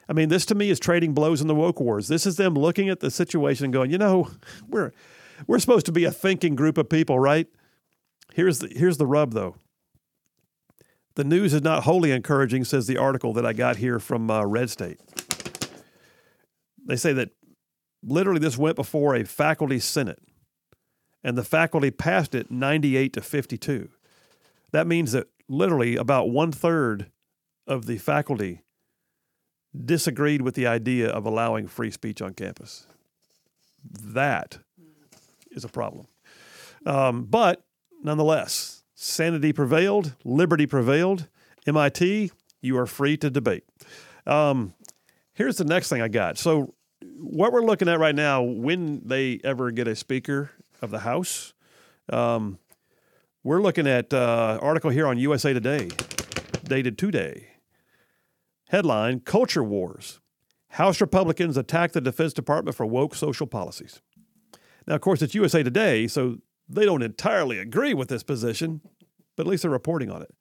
I 0.07 0.13
mean, 0.13 0.29
this 0.29 0.45
to 0.47 0.55
me 0.55 0.69
is 0.69 0.79
trading 0.79 1.13
blows 1.13 1.41
in 1.41 1.47
the 1.47 1.55
woke 1.55 1.79
wars. 1.79 2.07
This 2.07 2.25
is 2.25 2.37
them 2.37 2.53
looking 2.53 2.89
at 2.89 2.99
the 2.99 3.09
situation 3.09 3.65
and 3.65 3.73
going, 3.73 3.91
you 3.91 3.97
know, 3.97 4.29
we're 4.67 4.91
we're 5.47 5.59
supposed 5.59 5.85
to 5.87 5.91
be 5.91 6.05
a 6.05 6.11
thinking 6.11 6.55
group 6.55 6.77
of 6.77 6.89
people, 6.89 7.19
right? 7.19 7.47
Here's 8.33 8.59
the 8.59 8.67
here's 8.67 8.97
the 8.97 9.07
rub 9.07 9.33
though. 9.33 9.55
The 11.15 11.23
news 11.23 11.53
is 11.53 11.61
not 11.61 11.83
wholly 11.83 12.11
encouraging, 12.11 12.65
says 12.65 12.87
the 12.87 12.97
article 12.97 13.31
that 13.33 13.45
I 13.45 13.53
got 13.53 13.77
here 13.77 13.99
from 13.99 14.29
uh, 14.29 14.45
Red 14.45 14.69
State. 14.69 14.99
They 16.85 16.97
say 16.97 17.13
that 17.13 17.29
literally 18.05 18.39
this 18.39 18.57
went 18.57 18.75
before 18.75 19.15
a 19.15 19.25
faculty 19.25 19.79
senate, 19.79 20.21
and 21.23 21.37
the 21.37 21.43
faculty 21.43 21.91
passed 21.91 22.35
it 22.35 22.51
98 22.51 23.13
to 23.13 23.21
52. 23.21 23.89
That 24.71 24.87
means 24.87 25.11
that 25.13 25.27
literally 25.47 25.95
about 25.95 26.29
one 26.29 26.51
third 26.51 27.11
of 27.67 27.85
the 27.85 27.97
faculty 27.97 28.61
disagreed 29.83 30.41
with 30.41 30.55
the 30.55 30.67
idea 30.67 31.09
of 31.09 31.25
allowing 31.25 31.67
free 31.67 31.91
speech 31.91 32.21
on 32.21 32.33
campus. 32.33 32.87
That 33.83 34.59
is 35.51 35.63
a 35.63 35.69
problem. 35.69 36.07
Um, 36.85 37.25
but 37.25 37.63
nonetheless, 38.03 38.83
sanity 38.93 39.51
prevailed, 39.53 40.15
liberty 40.23 40.65
prevailed. 40.65 41.27
MIT, 41.67 42.31
you 42.61 42.77
are 42.77 42.85
free 42.85 43.17
to 43.17 43.29
debate. 43.29 43.63
Um, 44.27 44.73
here's 45.33 45.57
the 45.57 45.65
next 45.65 45.89
thing 45.89 46.01
I 46.01 46.07
got. 46.07 46.37
So, 46.37 46.74
what 47.01 47.51
we're 47.51 47.61
looking 47.61 47.87
at 47.87 47.99
right 47.99 48.15
now, 48.15 48.41
when 48.41 49.01
they 49.05 49.39
ever 49.43 49.71
get 49.71 49.87
a 49.87 49.95
Speaker 49.95 50.51
of 50.81 50.91
the 50.91 50.99
House, 50.99 51.53
um, 52.09 52.59
we're 53.43 53.61
looking 53.61 53.87
at 53.87 54.13
uh, 54.13 54.59
article 54.61 54.89
here 54.89 55.07
on 55.07 55.17
USA 55.17 55.53
Today, 55.53 55.89
dated 56.63 56.97
today. 56.97 57.47
Headline: 58.69 59.19
Culture 59.19 59.63
Wars. 59.63 60.19
House 60.69 60.99
Republicans 60.99 61.55
attack 61.55 61.93
the 61.93 62.01
Defense 62.01 62.33
Department 62.33 62.75
for 62.75 62.85
woke 62.85 63.15
social 63.15 63.47
policies. 63.47 64.01
Now, 64.87 64.95
of 64.95 65.01
course, 65.01 65.21
it's 65.21 65.33
USA 65.33 65.63
Today, 65.63 66.07
so 66.07 66.37
they 66.67 66.85
don't 66.85 67.03
entirely 67.03 67.59
agree 67.59 67.93
with 67.93 68.09
this 68.09 68.23
position, 68.23 68.81
but 69.35 69.45
at 69.45 69.49
least 69.49 69.61
they're 69.61 69.71
reporting 69.71 70.11
on 70.11 70.21
it. 70.21 70.29
It 70.31 70.35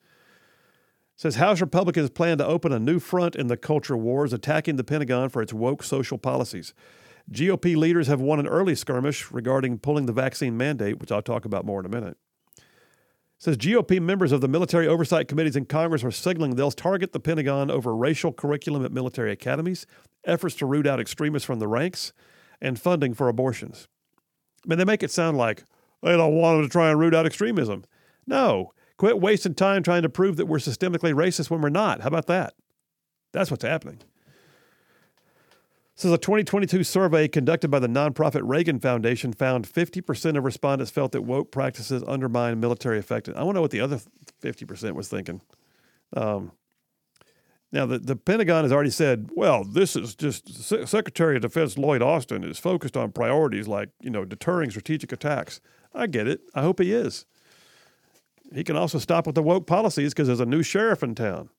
says 1.17 1.37
House 1.37 1.61
Republicans 1.61 2.11
plan 2.11 2.39
to 2.39 2.47
open 2.47 2.73
a 2.73 2.79
new 2.79 2.99
front 2.99 3.37
in 3.37 3.47
the 3.47 3.57
culture 3.57 3.97
wars, 3.97 4.33
attacking 4.33 4.77
the 4.77 4.85
Pentagon 4.85 5.29
for 5.29 5.43
its 5.43 5.53
woke 5.53 5.83
social 5.83 6.19
policies. 6.19 6.75
GOP 7.31 7.77
leaders 7.77 8.07
have 8.07 8.21
won 8.21 8.39
an 8.39 8.47
early 8.47 8.75
skirmish 8.75 9.31
regarding 9.31 9.79
pulling 9.79 10.07
the 10.07 10.13
vaccine 10.13 10.57
mandate, 10.57 10.99
which 10.99 11.11
I'll 11.11 11.23
talk 11.23 11.45
about 11.45 11.65
more 11.65 11.81
in 11.81 11.87
a 11.87 11.89
minute. 11.89 12.17
Says 13.39 13.57
GOP 13.57 14.01
members 14.01 14.33
of 14.33 14.41
the 14.41 14.49
military 14.49 14.87
oversight 14.87 15.29
committees 15.29 15.57
in 15.57 15.67
Congress 15.67 16.05
are 16.05 16.11
signaling 16.11 16.55
they'll 16.55 16.71
target 16.71 17.13
the 17.13 17.21
Pentagon 17.21 17.71
over 17.71 17.95
racial 17.95 18.33
curriculum 18.33 18.85
at 18.85 18.93
military 18.93 19.33
academies, 19.33 19.87
efforts 20.25 20.55
to 20.57 20.67
root 20.67 20.87
out 20.87 21.01
extremists 21.01 21.47
from 21.47 21.59
the 21.59 21.69
ranks, 21.69 22.13
and 22.61 22.79
funding 22.79 23.15
for 23.15 23.29
abortions. 23.29 23.89
I 24.65 24.69
mean, 24.69 24.79
they 24.79 24.85
make 24.85 25.03
it 25.03 25.11
sound 25.11 25.37
like 25.37 25.65
they 26.03 26.17
don't 26.17 26.35
want 26.35 26.59
them 26.59 26.67
to 26.67 26.73
try 26.73 26.91
and 26.91 26.99
root 26.99 27.15
out 27.15 27.27
extremism. 27.27 27.85
No, 28.27 28.73
quit 28.97 29.21
wasting 29.21 29.55
time 29.55 29.83
trying 29.83 30.03
to 30.03 30.09
prove 30.09 30.37
that 30.37 30.47
we're 30.47 30.59
systemically 30.59 31.15
racist 31.15 31.51
when 31.51 31.61
we're 31.61 31.69
not. 31.69 32.01
How 32.01 32.09
about 32.09 32.27
that? 32.27 32.55
That's 33.33 33.51
what's 33.51 33.65
happening. 33.65 34.01
This 35.97 36.07
is 36.07 36.13
a 36.13 36.19
2022 36.19 36.83
survey 36.83 37.29
conducted 37.29 37.71
by 37.71 37.79
the 37.79 37.87
nonprofit 37.87 38.41
Reagan 38.43 38.81
Foundation 38.81 39.33
found 39.33 39.65
50% 39.65 40.37
of 40.37 40.43
respondents 40.43 40.91
felt 40.91 41.13
that 41.13 41.23
woke 41.23 41.53
practices 41.53 42.03
undermine 42.07 42.59
military 42.59 42.99
effectiveness. 42.99 43.41
I 43.41 43.45
want 43.45 43.55
to 43.55 43.59
know 43.59 43.63
what 43.63 43.71
the 43.71 43.81
other 43.81 44.01
50% 44.43 44.93
was 44.93 45.09
thinking. 45.09 45.41
Um, 46.17 46.51
now, 47.71 47.87
the, 47.87 47.99
the 47.99 48.17
Pentagon 48.17 48.65
has 48.65 48.73
already 48.73 48.91
said, 48.91 49.31
well, 49.35 49.65
this 49.65 49.95
is 49.95 50.15
just 50.17 50.53
Se- 50.53 50.87
Secretary 50.87 51.37
of 51.37 51.43
Defense 51.43 51.79
Lloyd 51.79 52.03
Austin 52.03 52.45
is 52.45 52.59
focused 52.59 52.97
on 52.97 53.13
priorities 53.13 53.69
like, 53.69 53.91
you 54.01 54.11
know, 54.11 54.25
deterring 54.25 54.71
strategic 54.71 55.13
attacks. 55.13 55.61
I 55.93 56.07
get 56.09 56.27
it. 56.27 56.41
I 56.55 56.63
hope 56.63 56.81
he 56.81 56.93
is. 56.93 57.25
He 58.55 58.65
can 58.65 58.77
also 58.77 58.99
stop 58.99 59.27
with 59.27 59.35
the 59.35 59.43
woke 59.43 59.67
policies 59.67 60.15
because 60.15 60.29
there's 60.29 60.41
a 60.41 60.47
new 60.47 60.63
sheriff 60.63 61.03
in 61.03 61.15
town. 61.15 61.51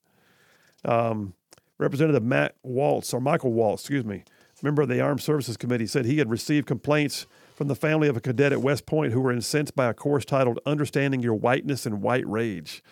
Um, 0.84 1.34
Representative 1.78 2.24
Matt 2.24 2.56
Waltz, 2.64 3.14
or 3.14 3.20
Michael 3.20 3.52
Waltz, 3.52 3.84
excuse 3.84 4.06
me, 4.06 4.24
member 4.62 4.82
of 4.82 4.90
the 4.90 5.02
Armed 5.02 5.22
Services 5.22 5.58
Committee, 5.58 5.88
said 5.88 6.06
he 6.06 6.18
had 6.18 6.30
received 6.30 6.66
complaints 6.68 7.28
from 7.54 7.68
the 7.68 7.76
family 7.76 8.08
of 8.08 8.18
a 8.18 8.22
cadet 8.22 8.52
at 8.52 8.62
West 8.62 8.86
Point 8.86 9.14
who 9.14 9.22
were 9.22 9.32
incensed 9.32 9.76
by 9.76 9.88
a 9.88 9.94
course 9.94 10.26
titled 10.26 10.60
Understanding 10.66 11.22
Your 11.22 11.36
Whiteness 11.36 11.86
and 11.86 12.02
White 12.02 12.28
Rage. 12.28 12.84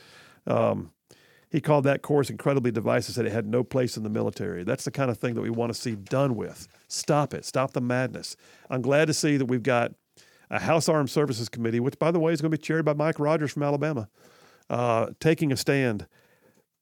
Um, 0.45 0.91
he 1.50 1.62
called 1.62 1.83
that 1.86 2.01
course 2.01 2.29
incredibly 2.29 2.72
divisive, 2.72 3.15
said 3.15 3.25
it 3.25 3.31
had 3.31 3.48
no 3.48 3.63
place 3.63 3.95
in 3.98 4.03
the 4.03 4.10
military. 4.10 4.63
That's 4.63 4.86
the 4.86 4.91
kind 4.91 5.10
of 5.10 5.17
thing 5.17 5.36
that 5.36 5.41
we 5.41 5.50
want 5.50 5.74
to 5.74 5.79
see 5.79 5.95
done 5.95 6.36
with. 6.36 6.67
Stop 6.88 7.33
it. 7.33 7.45
Stop 7.45 7.74
the 7.74 7.81
madness. 7.81 8.36
I'm 8.69 8.81
glad 8.81 9.05
to 9.05 9.13
see 9.13 9.38
that 9.38 9.45
we've 9.45 9.63
got 9.63 9.93
a 10.53 10.60
House 10.60 10.88
Armed 10.88 11.10
Services 11.10 11.50
Committee, 11.50 11.79
which, 11.79 11.98
by 11.98 12.12
the 12.12 12.19
way, 12.19 12.31
is 12.31 12.39
going 12.39 12.51
to 12.51 12.57
be 12.57 12.62
chaired 12.62 12.85
by 12.85 12.94
Mike 12.94 13.20
Rogers 13.20 13.51
from 13.51 13.63
Alabama, 13.63 14.07
uh, 14.70 15.07
taking 15.20 15.51
a 15.51 15.57
stand. 15.57 16.05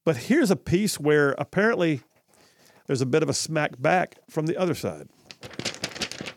But 0.03 0.17
here's 0.17 0.51
a 0.51 0.57
piece 0.57 0.99
where 0.99 1.31
apparently 1.37 2.01
there's 2.85 3.01
a 3.01 3.05
bit 3.05 3.23
of 3.23 3.29
a 3.29 3.33
smack 3.33 3.81
back 3.81 4.17
from 4.29 4.45
the 4.45 4.57
other 4.57 4.75
side, 4.75 5.07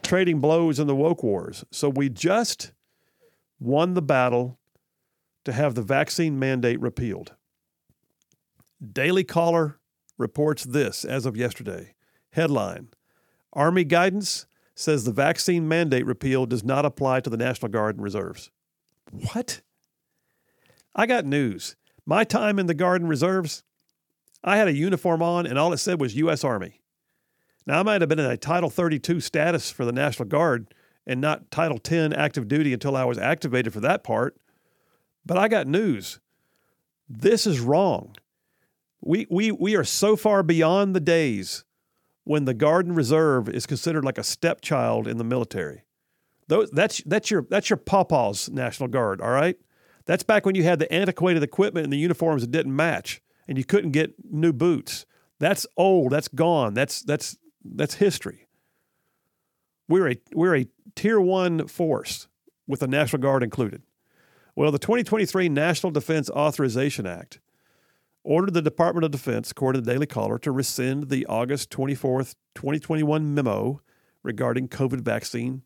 trading 0.05 0.39
blows 0.39 0.79
in 0.79 0.87
the 0.87 0.95
woke 0.95 1.25
wars. 1.25 1.65
So 1.73 1.89
we 1.89 2.09
just 2.09 2.73
won 3.59 3.95
the 3.95 4.03
battle 4.03 4.61
to 5.45 5.53
have 5.53 5.75
the 5.75 5.83
vaccine 5.83 6.39
mandate 6.39 6.81
repealed. 6.81 7.35
Daily 8.93 9.25
Caller 9.25 9.81
reports 10.19 10.63
this 10.63 11.05
as 11.05 11.27
of 11.27 11.37
yesterday. 11.37 11.95
Headline 12.31 12.91
Army 13.53 13.85
guidance 13.85 14.47
says 14.75 15.05
the 15.05 15.13
vaccine 15.13 15.69
mandate 15.69 16.07
repeal 16.07 16.47
does 16.47 16.65
not 16.65 16.85
apply 16.85 17.21
to 17.21 17.31
the 17.31 17.37
National 17.37 17.71
Guard 17.71 17.97
and 17.97 18.05
reserves. 18.05 18.51
What? 19.33 19.61
I 20.95 21.07
got 21.07 21.25
news. 21.25 21.77
My 22.07 22.25
time 22.25 22.59
in 22.59 22.67
the 22.67 22.75
Guard 22.75 23.01
and 23.01 23.09
reserves, 23.09 23.63
I 24.43 24.57
had 24.57 24.69
a 24.69 24.73
uniform 24.73 25.23
on 25.23 25.47
and 25.47 25.59
all 25.59 25.73
it 25.73 25.79
said 25.79 26.01
was 26.01 26.17
U.S. 26.17 26.45
Army. 26.45 26.81
Now, 27.67 27.81
I 27.81 27.83
might 27.83 28.03
have 28.03 28.09
been 28.09 28.19
in 28.19 28.31
a 28.31 28.37
Title 28.37 28.69
32 28.69 29.21
status 29.21 29.71
for 29.71 29.85
the 29.85 29.93
National 29.93 30.29
Guard 30.29 30.75
and 31.07 31.21
not 31.21 31.51
Title 31.51 31.79
10 31.79 32.13
active 32.13 32.49
duty 32.49 32.73
until 32.73 32.97
I 32.97 33.05
was 33.05 33.19
activated 33.19 33.73
for 33.73 33.81
that 33.81 34.05
part. 34.05 34.37
But 35.25 35.39
I 35.39 35.49
got 35.49 35.67
news. 35.67 36.21
This 37.09 37.47
is 37.47 37.61
wrong. 37.61 38.17
We, 39.01 39.27
we, 39.31 39.51
we 39.51 39.77
are 39.77 39.85
so 39.85 40.17
far 40.17 40.43
beyond 40.43 40.95
the 40.95 41.01
days 41.01 41.65
when 42.25 42.47
the 42.47 42.55
Guard 42.55 42.87
and 42.87 42.97
Reserve 42.97 43.49
is 43.49 43.67
considered 43.67 44.05
like 44.05 44.19
a 44.19 44.25
stepchild 44.25 45.07
in 45.07 45.19
the 45.19 45.25
military. 45.25 45.85
Those, 46.49 46.71
that's, 46.71 47.03
that's, 47.05 47.31
your, 47.31 47.47
that's 47.49 47.71
your 47.71 47.77
pawpaw's 47.77 48.51
National 48.51 48.89
Guard, 48.89 49.21
all 49.21 49.31
right? 49.31 49.57
That's 50.07 50.23
back 50.23 50.45
when 50.45 50.55
you 50.55 50.63
had 50.63 50.79
the 50.79 50.93
antiquated 50.93 51.43
equipment 51.43 51.85
and 51.85 51.93
the 51.93 51.99
uniforms 51.99 52.43
that 52.43 52.51
didn't 52.51 52.75
match 52.75 53.23
and 53.49 53.57
you 53.57 53.65
couldn't 53.65 53.93
get 53.93 54.15
new 54.31 54.53
boots. 54.53 55.07
That's 55.39 55.67
old. 55.77 56.13
That's 56.13 56.29
gone. 56.29 56.75
That's, 56.75 57.03
that's, 57.03 57.37
that's 57.65 57.95
history. 57.95 58.47
We're 59.89 60.11
a, 60.11 60.17
we're 60.33 60.57
a 60.57 60.67
tier 60.95 61.21
one 61.21 61.67
force 61.67 62.29
with 62.67 62.81
the 62.81 62.89
National 62.89 63.21
Guard 63.21 63.43
included. 63.43 63.83
Well, 64.57 64.71
the 64.71 64.79
2023 64.79 65.49
National 65.49 65.91
Defense 65.91 66.31
Authorization 66.31 67.07
Act 67.07 67.41
ordered 68.25 68.55
the 68.55 68.63
Department 68.63 69.05
of 69.05 69.11
Defense, 69.11 69.51
according 69.51 69.83
to 69.83 69.85
the 69.85 69.93
Daily 69.93 70.07
Caller, 70.07 70.39
to 70.39 70.51
rescind 70.51 71.11
the 71.11 71.27
August 71.27 71.71
24th, 71.71 72.35
2021 72.55 73.35
memo 73.35 73.81
regarding 74.23 74.69
COVID 74.69 75.03
vaccine 75.03 75.63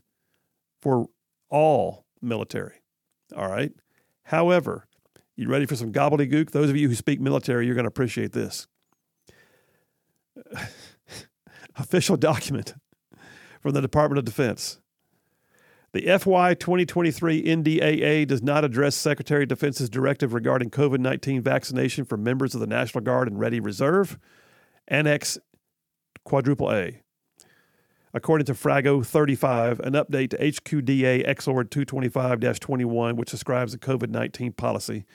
for 0.83 1.07
all 1.49 2.05
military. 2.21 2.83
All 3.35 3.49
right. 3.49 3.73
However, 4.25 4.87
you 5.37 5.49
ready 5.49 5.67
for 5.67 5.77
some 5.77 5.93
gobbledygook? 5.93 6.51
Those 6.51 6.69
of 6.69 6.77
you 6.77 6.89
who 6.89 6.95
speak 6.95 7.21
military, 7.21 7.65
you're 7.65 7.75
going 7.77 7.85
to 7.85 7.89
appreciate 7.89 8.33
this. 8.33 8.67
Official 11.77 12.17
document 12.17 12.75
from 13.61 13.73
the 13.73 13.81
Department 13.81 14.19
of 14.19 14.25
Defense. 14.25 14.81
The 15.93 16.19
FY 16.19 16.53
2023 16.53 17.45
NDAA 17.45 18.27
does 18.27 18.43
not 18.43 18.63
address 18.63 18.95
Secretary 18.95 19.45
of 19.45 19.49
Defense's 19.49 19.89
directive 19.89 20.35
regarding 20.35 20.69
COVID 20.69 20.99
19 20.99 21.41
vaccination 21.41 22.05
for 22.05 22.19
members 22.19 22.55
of 22.55 22.61
the 22.61 22.67
National 22.67 23.03
Guard 23.03 23.27
and 23.27 23.41
Ready 23.41 23.59
Reserve, 23.59 24.19
Annex 24.87 25.39
Quadruple 26.27 26.71
A. 26.71 27.01
According 28.13 28.45
to 28.47 28.53
Frago 28.53 29.05
35, 29.05 29.81
an 29.81 29.95
update 29.95 30.31
to 30.31 30.39
HQDA 30.39 31.27
EXORD 31.27 31.71
225 31.71 32.61
21, 32.61 33.17
which 33.17 33.31
describes 33.31 33.73
the 33.73 33.79
COVID 33.79 34.11
19 34.11 34.53
policy, 34.53 35.07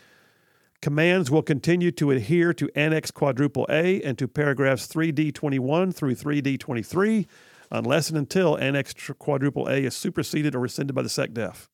commands 0.81 1.29
will 1.29 1.43
continue 1.43 1.91
to 1.91 2.09
adhere 2.09 2.51
to 2.51 2.67
Annex 2.75 3.12
Quadruple 3.12 3.67
A 3.69 4.01
and 4.01 4.17
to 4.17 4.27
paragraphs 4.27 4.88
3D21 4.88 5.93
through 5.93 6.15
3D23 6.15 7.27
unless 7.73 8.09
and 8.09 8.17
until 8.17 8.57
Annex 8.57 8.93
Quadruple 8.93 9.67
A 9.67 9.83
is 9.83 9.95
superseded 9.95 10.53
or 10.55 10.59
rescinded 10.59 10.95
by 10.95 11.01
the 11.01 11.09
SecDef. 11.09 11.67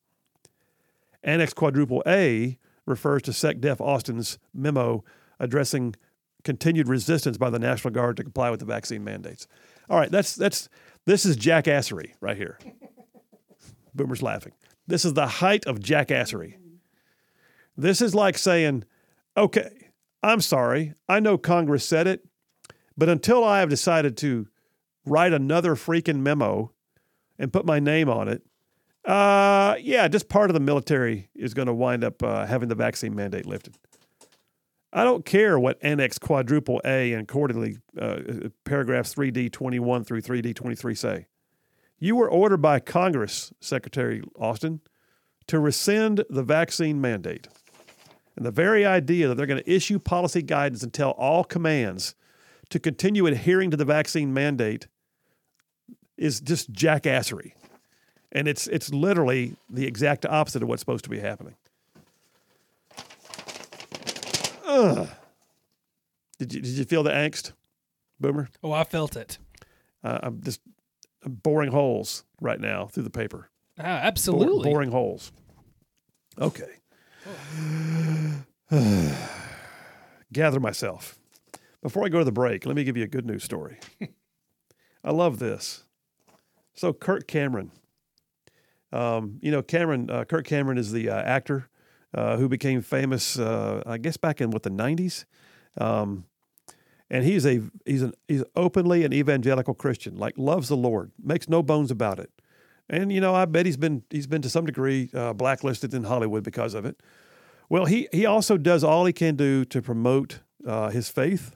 Annex 1.21 1.53
Quadruple 1.53 2.01
A 2.07 2.57
refers 2.85 3.21
to 3.23 3.31
SecDef 3.31 3.81
Austin's 3.81 4.39
memo 4.53 5.03
addressing 5.39 5.95
continued 6.43 6.87
resistance 6.87 7.37
by 7.37 7.49
the 7.49 7.59
National 7.59 7.93
Guard 7.93 8.15
to 8.17 8.23
comply 8.23 8.49
with 8.49 8.61
the 8.61 8.65
vaccine 8.65 9.03
mandates. 9.03 9.45
All 9.89 9.99
right, 9.99 10.09
that's 10.09 10.35
that's 10.35 10.69
this 11.05 11.25
is 11.25 11.35
jackassery 11.35 12.13
right 12.21 12.37
here. 12.37 12.57
Boomer's 13.93 14.23
laughing. 14.23 14.53
This 14.87 15.03
is 15.03 15.13
the 15.13 15.27
height 15.27 15.65
of 15.67 15.79
jackassery. 15.79 16.55
This 17.75 18.01
is 18.01 18.15
like 18.15 18.37
saying, 18.37 18.85
okay, 19.35 19.89
I'm 20.23 20.39
sorry. 20.39 20.93
I 21.09 21.19
know 21.19 21.37
Congress 21.37 21.85
said 21.85 22.07
it, 22.07 22.25
but 22.97 23.09
until 23.09 23.43
I 23.43 23.59
have 23.59 23.69
decided 23.69 24.15
to 24.17 24.47
write 25.05 25.33
another 25.33 25.75
freaking 25.75 26.19
memo 26.19 26.71
and 27.37 27.53
put 27.53 27.65
my 27.65 27.79
name 27.79 28.09
on 28.09 28.27
it, 28.27 28.43
uh, 29.05 29.75
yeah, 29.79 30.07
just 30.07 30.29
part 30.29 30.49
of 30.49 30.53
the 30.53 30.59
military 30.59 31.29
is 31.35 31.53
going 31.53 31.67
to 31.67 31.73
wind 31.73 32.03
up 32.03 32.21
uh, 32.21 32.45
having 32.45 32.69
the 32.69 32.75
vaccine 32.75 33.15
mandate 33.15 33.45
lifted. 33.45 33.75
I 34.91 35.03
don't 35.03 35.23
care 35.23 35.59
what 35.59 35.77
Annex 35.81 36.17
Quadruple 36.17 36.81
A 36.83 37.13
and 37.13 37.23
accordingly 37.23 37.77
uh, 37.99 38.19
paragraphs 38.65 39.13
3D 39.13 39.51
21 39.51 40.03
through 40.03 40.21
3D 40.21 40.55
23 40.55 40.95
say. 40.95 41.25
You 41.99 42.15
were 42.15 42.29
ordered 42.29 42.61
by 42.61 42.79
Congress, 42.79 43.53
Secretary 43.59 44.21
Austin, 44.39 44.81
to 45.47 45.59
rescind 45.59 46.23
the 46.29 46.43
vaccine 46.43 47.01
mandate. 47.01 47.47
And 48.35 48.45
the 48.45 48.51
very 48.51 48.85
idea 48.85 49.27
that 49.27 49.35
they're 49.35 49.45
going 49.45 49.61
to 49.61 49.71
issue 49.71 49.99
policy 49.99 50.41
guidance 50.41 50.81
and 50.81 50.93
tell 50.93 51.11
all 51.11 51.43
commands 51.43 52.15
to 52.69 52.79
continue 52.79 53.25
adhering 53.25 53.71
to 53.71 53.77
the 53.77 53.85
vaccine 53.85 54.33
mandate 54.33 54.87
is 56.17 56.39
just 56.39 56.71
jackassery. 56.71 57.53
And 58.31 58.47
it's 58.47 58.67
it's 58.67 58.93
literally 58.93 59.55
the 59.69 59.87
exact 59.87 60.25
opposite 60.25 60.61
of 60.61 60.69
what's 60.69 60.81
supposed 60.81 61.03
to 61.05 61.09
be 61.09 61.19
happening. 61.19 61.55
Ugh. 64.65 65.09
Did 66.37 66.53
you 66.53 66.61
did 66.61 66.71
you 66.71 66.85
feel 66.85 67.01
the 67.01 67.09
angst, 67.09 67.53
Boomer? 68.19 68.49
Oh, 68.63 68.71
I 68.71 68.83
felt 68.83 69.15
it. 69.15 69.39
Uh, 70.03 70.19
I'm 70.21 70.41
just 70.43 70.61
I'm 71.25 71.33
boring 71.33 71.71
holes 71.71 72.23
right 72.39 72.59
now 72.59 72.85
through 72.85 73.03
the 73.03 73.09
paper. 73.09 73.49
Ah, 73.79 73.83
absolutely. 73.83 74.69
boring 74.69 74.91
holes. 74.91 75.31
Okay. 76.39 76.69
Gather 80.31 80.59
myself. 80.59 81.18
Before 81.81 82.05
I 82.05 82.09
go 82.09 82.19
to 82.19 82.25
the 82.25 82.31
break, 82.31 82.65
let 82.65 82.75
me 82.75 82.83
give 82.83 82.97
you 82.97 83.03
a 83.03 83.07
good 83.07 83.25
news 83.25 83.43
story. 83.43 83.79
I 85.03 85.11
love 85.11 85.39
this. 85.39 85.85
So, 86.73 86.93
Kirk 86.93 87.27
Cameron, 87.27 87.71
um, 88.91 89.39
you 89.41 89.51
know, 89.51 89.61
Cameron, 89.61 90.09
uh, 90.09 90.25
Kirk 90.25 90.45
Cameron 90.45 90.77
is 90.77 90.91
the 90.91 91.09
uh, 91.09 91.21
actor 91.21 91.69
uh, 92.13 92.37
who 92.37 92.49
became 92.49 92.81
famous, 92.81 93.37
uh, 93.39 93.83
I 93.85 93.97
guess, 93.97 94.17
back 94.17 94.41
in 94.41 94.51
what 94.51 94.63
the 94.63 94.71
'90s. 94.71 95.25
Um, 95.77 96.25
and 97.09 97.23
he's 97.23 97.45
a 97.45 97.61
he's 97.85 98.01
an 98.01 98.13
he's 98.27 98.43
openly 98.55 99.03
an 99.03 99.13
evangelical 99.13 99.73
Christian, 99.73 100.17
like 100.17 100.37
loves 100.37 100.67
the 100.69 100.77
Lord, 100.77 101.11
makes 101.21 101.49
no 101.49 101.63
bones 101.63 101.91
about 101.91 102.19
it. 102.19 102.31
And 102.89 103.11
you 103.11 103.21
know, 103.21 103.35
I 103.35 103.45
bet 103.45 103.65
he's 103.65 103.77
been 103.77 104.03
he's 104.09 104.27
been 104.27 104.41
to 104.41 104.49
some 104.49 104.65
degree 104.65 105.09
uh, 105.13 105.33
blacklisted 105.33 105.93
in 105.93 106.03
Hollywood 106.03 106.43
because 106.43 106.73
of 106.73 106.85
it. 106.85 107.01
Well, 107.69 107.85
he 107.85 108.07
he 108.11 108.25
also 108.25 108.57
does 108.57 108.83
all 108.83 109.05
he 109.05 109.13
can 109.13 109.35
do 109.35 109.65
to 109.65 109.81
promote 109.81 110.39
uh, 110.65 110.89
his 110.89 111.09
faith, 111.09 111.55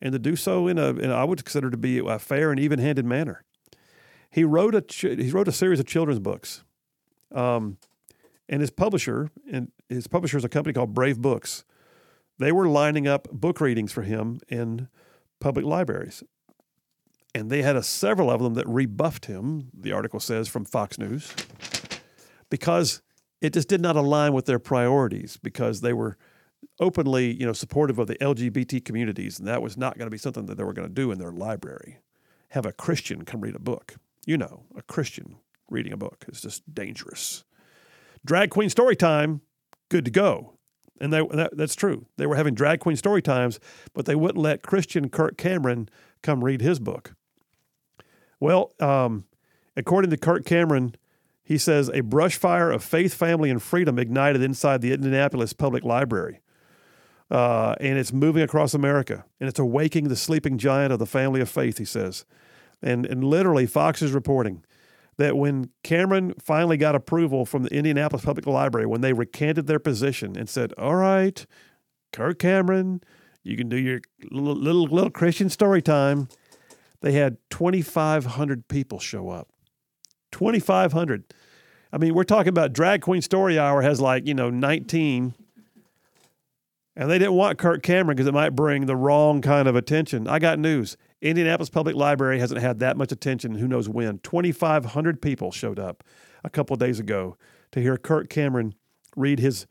and 0.00 0.12
to 0.12 0.18
do 0.18 0.36
so 0.36 0.68
in 0.68 0.78
a 0.78 0.88
in 0.90 1.10
I 1.10 1.24
would 1.24 1.44
consider 1.44 1.70
to 1.70 1.76
be 1.76 1.98
a 1.98 2.18
fair 2.18 2.50
and 2.50 2.60
even-handed 2.60 3.04
manner. 3.04 3.44
He 4.30 4.44
wrote 4.44 4.74
a 4.74 4.84
he 4.90 5.30
wrote 5.30 5.48
a 5.48 5.52
series 5.52 5.80
of 5.80 5.86
children's 5.86 6.20
books, 6.20 6.64
um, 7.34 7.78
and 8.48 8.60
his 8.60 8.70
publisher 8.70 9.30
and 9.50 9.72
his 9.88 10.06
publisher 10.06 10.38
is 10.38 10.44
a 10.44 10.48
company 10.48 10.72
called 10.72 10.94
Brave 10.94 11.18
Books. 11.18 11.64
They 12.38 12.52
were 12.52 12.68
lining 12.68 13.08
up 13.08 13.28
book 13.32 13.60
readings 13.60 13.92
for 13.92 14.02
him 14.02 14.40
in 14.48 14.88
public 15.40 15.64
libraries 15.64 16.22
and 17.34 17.50
they 17.50 17.62
had 17.62 17.76
a, 17.76 17.82
several 17.82 18.30
of 18.30 18.42
them 18.42 18.54
that 18.54 18.68
rebuffed 18.68 19.26
him, 19.26 19.68
the 19.72 19.92
article 19.92 20.20
says 20.20 20.48
from 20.48 20.64
Fox 20.64 20.98
News, 20.98 21.34
because 22.50 23.02
it 23.40 23.52
just 23.52 23.68
did 23.68 23.80
not 23.80 23.96
align 23.96 24.32
with 24.32 24.46
their 24.46 24.58
priorities 24.58 25.36
because 25.36 25.80
they 25.80 25.92
were 25.92 26.16
openly, 26.80 27.32
you 27.32 27.46
know, 27.46 27.52
supportive 27.52 27.98
of 27.98 28.06
the 28.06 28.16
LGBT 28.16 28.84
communities, 28.84 29.38
and 29.38 29.48
that 29.48 29.62
was 29.62 29.76
not 29.76 29.98
going 29.98 30.06
to 30.06 30.10
be 30.10 30.18
something 30.18 30.46
that 30.46 30.56
they 30.56 30.64
were 30.64 30.72
going 30.72 30.88
to 30.88 30.94
do 30.94 31.10
in 31.10 31.18
their 31.18 31.32
library. 31.32 31.98
Have 32.50 32.66
a 32.66 32.72
Christian 32.72 33.24
come 33.24 33.40
read 33.40 33.56
a 33.56 33.60
book. 33.60 33.96
You 34.26 34.38
know, 34.38 34.64
a 34.76 34.82
Christian 34.82 35.36
reading 35.70 35.92
a 35.92 35.96
book 35.96 36.24
is 36.28 36.40
just 36.40 36.74
dangerous. 36.74 37.44
Drag 38.24 38.50
queen 38.50 38.70
story 38.70 38.96
time, 38.96 39.40
good 39.88 40.04
to 40.04 40.10
go. 40.10 40.54
And 41.00 41.12
they, 41.12 41.24
that, 41.32 41.56
that's 41.56 41.76
true. 41.76 42.06
They 42.16 42.26
were 42.26 42.36
having 42.36 42.54
drag 42.54 42.80
queen 42.80 42.96
story 42.96 43.22
times, 43.22 43.60
but 43.94 44.06
they 44.06 44.16
wouldn't 44.16 44.42
let 44.42 44.62
Christian 44.62 45.08
Kirk 45.08 45.36
Cameron 45.36 45.88
come 46.22 46.42
read 46.42 46.60
his 46.60 46.80
book. 46.80 47.14
Well, 48.40 48.72
um, 48.80 49.24
according 49.76 50.10
to 50.10 50.16
Kirk 50.16 50.44
Cameron, 50.44 50.96
he 51.42 51.56
says 51.56 51.88
a 51.88 52.00
brush 52.00 52.36
fire 52.36 52.70
of 52.70 52.84
faith, 52.84 53.14
family, 53.14 53.50
and 53.50 53.62
freedom 53.62 53.98
ignited 53.98 54.42
inside 54.42 54.80
the 54.80 54.92
Indianapolis 54.92 55.52
Public 55.52 55.84
Library. 55.84 56.40
Uh, 57.30 57.74
and 57.80 57.98
it's 57.98 58.12
moving 58.12 58.42
across 58.42 58.72
America, 58.72 59.24
and 59.38 59.48
it's 59.48 59.58
awaking 59.58 60.08
the 60.08 60.16
sleeping 60.16 60.56
giant 60.56 60.92
of 60.92 60.98
the 60.98 61.06
family 61.06 61.40
of 61.40 61.48
faith, 61.48 61.78
he 61.78 61.84
says. 61.84 62.24
And, 62.80 63.04
and 63.04 63.22
literally, 63.22 63.66
Fox 63.66 64.00
is 64.00 64.12
reporting 64.12 64.64
that 65.18 65.36
when 65.36 65.70
Cameron 65.82 66.32
finally 66.40 66.76
got 66.76 66.94
approval 66.94 67.44
from 67.44 67.64
the 67.64 67.74
Indianapolis 67.74 68.24
Public 68.24 68.46
Library, 68.46 68.86
when 68.86 69.02
they 69.02 69.12
recanted 69.12 69.66
their 69.66 69.80
position 69.80 70.36
and 70.38 70.48
said, 70.48 70.72
All 70.78 70.94
right, 70.94 71.44
Kirk 72.12 72.38
Cameron, 72.38 73.02
you 73.42 73.56
can 73.56 73.68
do 73.68 73.76
your 73.76 74.00
little, 74.30 74.54
little, 74.54 74.84
little 74.84 75.10
Christian 75.10 75.50
story 75.50 75.82
time, 75.82 76.28
they 77.00 77.12
had 77.12 77.36
2,500 77.50 78.68
people 78.68 78.98
show 78.98 79.28
up. 79.28 79.48
2,500. 80.32 81.24
I 81.92 81.98
mean, 81.98 82.14
we're 82.14 82.24
talking 82.24 82.48
about 82.48 82.72
Drag 82.72 83.00
Queen 83.00 83.22
Story 83.22 83.58
Hour 83.58 83.82
has 83.82 84.00
like, 84.00 84.26
you 84.26 84.34
know, 84.34 84.50
19. 84.50 85.34
And 86.98 87.08
they 87.08 87.16
didn't 87.20 87.34
want 87.34 87.58
Kirk 87.58 87.84
Cameron 87.84 88.16
because 88.16 88.26
it 88.26 88.34
might 88.34 88.56
bring 88.56 88.86
the 88.86 88.96
wrong 88.96 89.40
kind 89.40 89.68
of 89.68 89.76
attention. 89.76 90.26
I 90.26 90.40
got 90.40 90.58
news. 90.58 90.96
Indianapolis 91.22 91.70
Public 91.70 91.94
Library 91.94 92.40
hasn't 92.40 92.60
had 92.60 92.80
that 92.80 92.96
much 92.96 93.12
attention, 93.12 93.54
who 93.54 93.68
knows 93.68 93.88
when. 93.88 94.18
2,500 94.18 95.22
people 95.22 95.52
showed 95.52 95.78
up 95.78 96.02
a 96.42 96.50
couple 96.50 96.74
days 96.74 96.98
ago 96.98 97.36
to 97.70 97.80
hear 97.80 97.96
Kirk 97.96 98.28
Cameron 98.28 98.74
read 99.14 99.38
his 99.38 99.68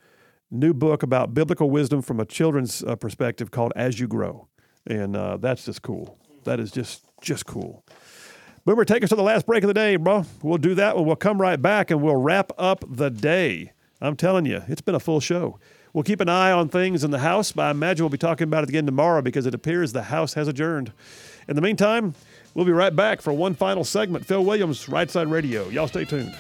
new 0.49 0.73
book 0.73 1.03
about 1.03 1.33
biblical 1.33 1.69
wisdom 1.69 2.01
from 2.01 2.21
a 2.21 2.25
children's 2.25 2.81
uh, 2.81 2.95
perspective 2.95 3.51
called 3.51 3.73
As 3.75 3.99
You 3.99 4.07
Grow. 4.07 4.47
And 4.85 5.17
uh, 5.17 5.35
that's 5.35 5.65
just 5.65 5.81
cool. 5.81 6.17
That 6.45 6.61
is 6.61 6.71
just 6.71 7.03
just 7.19 7.45
cool. 7.45 7.83
Boomer, 8.63 8.85
take 8.85 9.03
us 9.03 9.09
to 9.09 9.17
the 9.17 9.23
last 9.23 9.45
break 9.45 9.63
of 9.63 9.67
the 9.67 9.73
day, 9.73 9.97
bro. 9.97 10.23
We'll 10.41 10.59
do 10.59 10.75
that. 10.75 10.97
We'll 11.03 11.17
come 11.17 11.41
right 11.41 11.61
back 11.61 11.91
and 11.91 12.01
we'll 12.01 12.15
wrap 12.15 12.53
up 12.57 12.85
the 12.87 13.09
day. 13.09 13.73
I'm 13.99 14.15
telling 14.15 14.45
you, 14.45 14.61
it's 14.69 14.81
been 14.81 14.95
a 14.95 14.99
full 14.99 15.19
show. 15.19 15.59
We'll 15.97 16.03
keep 16.03 16.21
an 16.21 16.29
eye 16.29 16.51
on 16.51 16.69
things 16.69 17.03
in 17.03 17.10
the 17.10 17.17
House, 17.17 17.51
but 17.51 17.65
I 17.65 17.71
imagine 17.71 18.03
we'll 18.03 18.12
be 18.12 18.19
talking 18.19 18.43
about 18.43 18.62
it 18.62 18.69
again 18.69 18.86
tomorrow 18.86 19.23
because 19.23 19.47
it 19.47 19.55
appears 19.55 19.93
the 19.93 20.03
House 20.03 20.36
has 20.36 20.47
adjourned. 20.47 20.91
In 21.47 21.55
the 21.55 21.62
meantime, 21.63 22.13
we'll 22.53 22.67
be 22.67 22.71
right 22.71 22.95
back 22.95 23.19
for 23.19 23.33
one 23.33 23.55
final 23.55 23.83
segment. 23.83 24.23
Phil 24.23 24.45
Williams, 24.45 24.88
Right 24.88 25.10
Side 25.10 25.27
Radio. 25.27 25.67
Y'all 25.69 25.88
stay 25.88 26.05
tuned. 26.05 26.36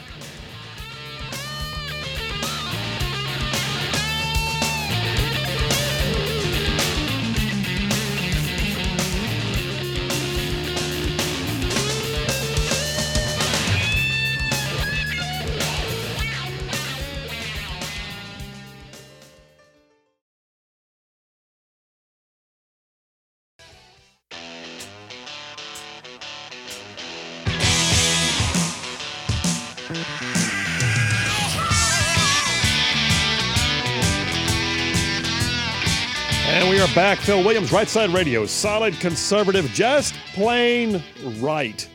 Phil 37.27 37.43
Williams, 37.43 37.73
Right 37.73 37.89
Side 37.89 38.11
Radio. 38.11 38.45
Solid 38.45 38.97
conservative, 39.01 39.65
just 39.73 40.13
plain 40.33 41.03
right. 41.39 41.85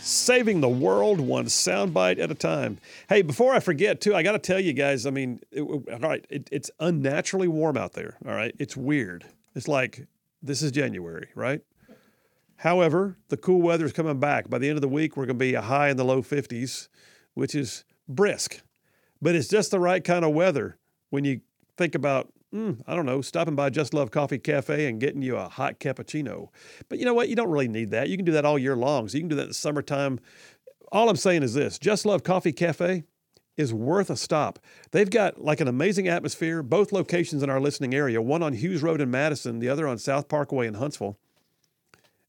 Saving 0.00 0.60
the 0.60 0.68
world 0.68 1.20
one 1.20 1.44
soundbite 1.44 2.18
at 2.18 2.32
a 2.32 2.34
time. 2.34 2.78
Hey, 3.08 3.22
before 3.22 3.54
I 3.54 3.60
forget, 3.60 4.00
too, 4.00 4.12
I 4.12 4.24
got 4.24 4.32
to 4.32 4.40
tell 4.40 4.58
you 4.58 4.72
guys. 4.72 5.06
I 5.06 5.10
mean, 5.10 5.38
it, 5.52 5.60
all 5.62 6.00
right, 6.00 6.26
it, 6.28 6.48
it's 6.50 6.68
unnaturally 6.80 7.46
warm 7.46 7.76
out 7.76 7.92
there. 7.92 8.16
All 8.26 8.34
right, 8.34 8.56
it's 8.58 8.76
weird. 8.76 9.24
It's 9.54 9.68
like 9.68 10.08
this 10.42 10.62
is 10.62 10.72
January, 10.72 11.28
right? 11.36 11.60
However, 12.56 13.18
the 13.28 13.36
cool 13.36 13.62
weather 13.62 13.84
is 13.84 13.92
coming 13.92 14.18
back. 14.18 14.50
By 14.50 14.58
the 14.58 14.68
end 14.68 14.78
of 14.78 14.82
the 14.82 14.88
week, 14.88 15.16
we're 15.16 15.26
going 15.26 15.38
to 15.38 15.44
be 15.44 15.54
a 15.54 15.62
high 15.62 15.90
in 15.90 15.96
the 15.96 16.04
low 16.04 16.22
50s, 16.22 16.88
which 17.34 17.54
is 17.54 17.84
brisk. 18.08 18.62
But 19.22 19.36
it's 19.36 19.46
just 19.46 19.70
the 19.70 19.78
right 19.78 20.02
kind 20.02 20.24
of 20.24 20.32
weather 20.32 20.76
when 21.10 21.24
you 21.24 21.42
think 21.76 21.94
about, 21.94 22.32
mm, 22.56 22.80
I 22.86 22.94
don't 22.94 23.06
know, 23.06 23.20
stopping 23.20 23.54
by 23.54 23.70
Just 23.70 23.92
Love 23.92 24.10
Coffee 24.10 24.38
Cafe 24.38 24.86
and 24.86 25.00
getting 25.00 25.22
you 25.22 25.36
a 25.36 25.48
hot 25.48 25.78
cappuccino. 25.78 26.48
But 26.88 26.98
you 26.98 27.04
know 27.04 27.14
what? 27.14 27.28
You 27.28 27.36
don't 27.36 27.50
really 27.50 27.68
need 27.68 27.90
that. 27.90 28.08
You 28.08 28.16
can 28.16 28.24
do 28.24 28.32
that 28.32 28.44
all 28.44 28.58
year 28.58 28.76
long. 28.76 29.08
So 29.08 29.16
you 29.16 29.22
can 29.22 29.28
do 29.28 29.36
that 29.36 29.42
in 29.42 29.48
the 29.48 29.54
summertime. 29.54 30.18
All 30.90 31.10
I'm 31.10 31.16
saying 31.16 31.42
is 31.42 31.54
this 31.54 31.78
Just 31.78 32.06
Love 32.06 32.22
Coffee 32.22 32.52
Cafe 32.52 33.04
is 33.56 33.72
worth 33.72 34.10
a 34.10 34.16
stop. 34.16 34.58
They've 34.90 35.08
got 35.08 35.42
like 35.42 35.60
an 35.60 35.68
amazing 35.68 36.08
atmosphere, 36.08 36.62
both 36.62 36.92
locations 36.92 37.42
in 37.42 37.50
our 37.50 37.60
listening 37.60 37.94
area, 37.94 38.20
one 38.20 38.42
on 38.42 38.52
Hughes 38.52 38.82
Road 38.82 39.00
in 39.00 39.10
Madison, 39.10 39.58
the 39.58 39.68
other 39.68 39.86
on 39.86 39.98
South 39.98 40.28
Parkway 40.28 40.66
in 40.66 40.74
Huntsville. 40.74 41.18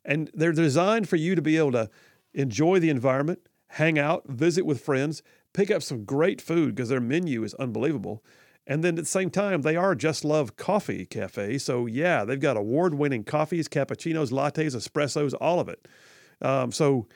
And 0.05 0.31
they're 0.33 0.53
designed 0.53 1.09
for 1.09 1.17
you 1.17 1.35
to 1.35 1.41
be 1.41 1.57
able 1.57 1.73
to 1.73 1.89
enjoy 2.33 2.79
the 2.79 2.89
environment, 2.89 3.39
hang 3.67 3.99
out, 3.99 4.27
visit 4.27 4.65
with 4.65 4.81
friends, 4.81 5.21
pick 5.53 5.69
up 5.69 5.83
some 5.83 6.05
great 6.05 6.39
food 6.39 6.75
because 6.75 6.87
their 6.87 7.01
menu 7.01 7.43
is 7.43 7.53
unbelievable. 7.55 8.23
And 8.69 8.83
then 8.83 8.97
at 8.97 9.05
the 9.05 9.09
same 9.09 9.29
time, 9.29 9.61
they 9.61 9.75
are 9.75 9.95
Just 9.95 10.25
Love 10.25 10.57
Coffee 10.57 11.05
Cafe. 11.05 11.57
So, 11.57 11.85
yeah, 11.85 12.25
they've 12.25 12.39
got 12.39 12.57
award 12.57 12.93
winning 12.93 13.23
coffees, 13.23 13.67
cappuccinos, 13.67 14.29
lattes, 14.31 14.75
espressos, 14.75 15.33
all 15.39 15.59
of 15.59 15.69
it. 15.69 15.87
Um, 16.41 16.71
so, 16.71 17.07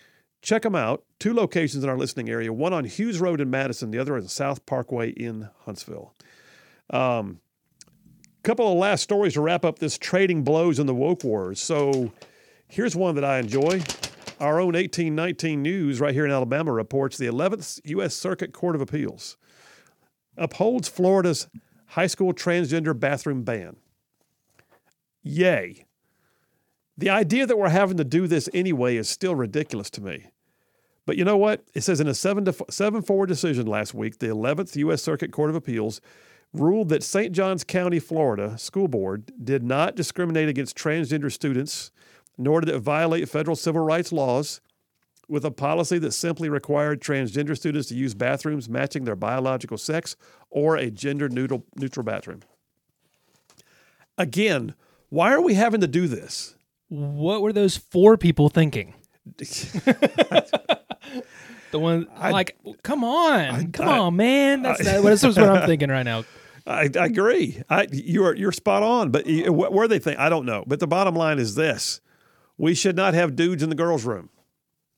Check 0.41 0.63
them 0.63 0.75
out. 0.75 1.03
Two 1.19 1.33
locations 1.33 1.83
in 1.83 1.89
our 1.89 1.97
listening 1.97 2.29
area 2.29 2.51
one 2.51 2.73
on 2.73 2.85
Hughes 2.85 3.19
Road 3.19 3.39
in 3.39 3.49
Madison, 3.49 3.91
the 3.91 3.99
other 3.99 4.15
on 4.15 4.27
South 4.27 4.65
Parkway 4.65 5.11
in 5.11 5.49
Huntsville. 5.65 6.15
Um, 6.89 7.39
couple 8.43 8.71
of 8.71 8.77
last 8.77 9.03
stories 9.03 9.33
to 9.33 9.41
wrap 9.41 9.63
up 9.63 9.77
this 9.77 9.99
trading 9.99 10.43
blows 10.43 10.79
in 10.79 10.87
the 10.87 10.95
woke 10.95 11.23
wars. 11.23 11.61
So 11.61 12.11
here's 12.67 12.95
one 12.95 13.13
that 13.15 13.23
I 13.23 13.37
enjoy. 13.37 13.83
Our 14.39 14.59
own 14.59 14.73
1819 14.73 15.61
News 15.61 15.99
right 15.99 16.15
here 16.15 16.25
in 16.25 16.31
Alabama 16.31 16.71
reports 16.71 17.17
the 17.17 17.27
11th 17.27 17.79
U.S. 17.85 18.15
Circuit 18.15 18.51
Court 18.51 18.73
of 18.75 18.81
Appeals 18.81 19.37
upholds 20.37 20.87
Florida's 20.87 21.47
high 21.87 22.07
school 22.07 22.33
transgender 22.33 22.97
bathroom 22.97 23.43
ban. 23.43 23.75
Yay. 25.23 25.85
The 26.97 27.09
idea 27.09 27.45
that 27.45 27.57
we're 27.57 27.69
having 27.69 27.97
to 27.97 28.03
do 28.03 28.27
this 28.27 28.49
anyway 28.53 28.95
is 28.95 29.09
still 29.09 29.35
ridiculous 29.35 29.89
to 29.91 30.01
me. 30.01 30.31
But 31.05 31.17
you 31.17 31.25
know 31.25 31.37
what? 31.37 31.63
It 31.73 31.81
says 31.81 31.99
in 31.99 32.07
a 32.07 32.13
7 32.13 32.45
to 32.45 32.55
7 32.69 33.01
4 33.01 33.25
decision 33.25 33.65
last 33.65 33.93
week, 33.93 34.19
the 34.19 34.27
11th 34.27 34.75
U.S. 34.77 35.01
Circuit 35.01 35.31
Court 35.31 35.49
of 35.49 35.55
Appeals 35.55 35.99
ruled 36.53 36.89
that 36.89 37.03
St. 37.03 37.31
Johns 37.31 37.63
County, 37.63 37.99
Florida 37.99 38.57
School 38.57 38.87
Board 38.87 39.31
did 39.43 39.63
not 39.63 39.95
discriminate 39.95 40.49
against 40.49 40.77
transgender 40.77 41.31
students, 41.31 41.91
nor 42.37 42.61
did 42.61 42.69
it 42.73 42.79
violate 42.79 43.29
federal 43.29 43.55
civil 43.55 43.83
rights 43.83 44.11
laws 44.11 44.61
with 45.31 45.45
a 45.45 45.49
policy 45.51 45.97
that 45.97 46.11
simply 46.11 46.49
required 46.49 46.99
transgender 46.99 47.55
students 47.55 47.87
to 47.87 47.95
use 47.95 48.13
bathrooms 48.13 48.67
matching 48.67 49.05
their 49.05 49.15
biological 49.15 49.77
sex 49.77 50.17
or 50.49 50.75
a 50.75 50.91
gender 50.91 51.29
neutral, 51.29 51.65
neutral 51.77 52.03
bathroom. 52.03 52.41
Again, 54.17 54.75
why 55.07 55.31
are 55.31 55.39
we 55.39 55.53
having 55.53 55.79
to 55.79 55.87
do 55.87 56.09
this? 56.09 56.55
What 56.89 57.41
were 57.41 57.53
those 57.53 57.77
four 57.77 58.17
people 58.17 58.49
thinking? 58.49 58.93
the 59.37 60.43
one 61.71 62.07
like, 62.19 62.57
come 62.83 63.05
on, 63.05 63.71
come 63.71 63.87
I- 63.87 63.99
on, 63.99 64.17
man. 64.17 64.63
That's 64.63 64.83
that, 64.83 65.01
this 65.01 65.23
what 65.23 65.37
I'm 65.37 65.65
thinking 65.67 65.89
right 65.89 66.03
now. 66.03 66.25
I, 66.67 66.89
I 66.99 67.05
agree. 67.05 67.63
I, 67.69 67.87
you're 67.91 68.35
you're 68.35 68.51
spot 68.51 68.83
on. 68.83 69.11
But 69.11 69.25
where 69.27 69.87
they 69.87 69.97
think, 69.97 70.19
I 70.19 70.27
don't 70.27 70.45
know. 70.45 70.65
But 70.67 70.81
the 70.81 70.87
bottom 70.87 71.15
line 71.15 71.39
is 71.39 71.55
this: 71.55 72.01
we 72.57 72.75
should 72.75 72.97
not 72.97 73.13
have 73.13 73.35
dudes 73.37 73.63
in 73.63 73.69
the 73.69 73.75
girls' 73.75 74.03
room. 74.03 74.29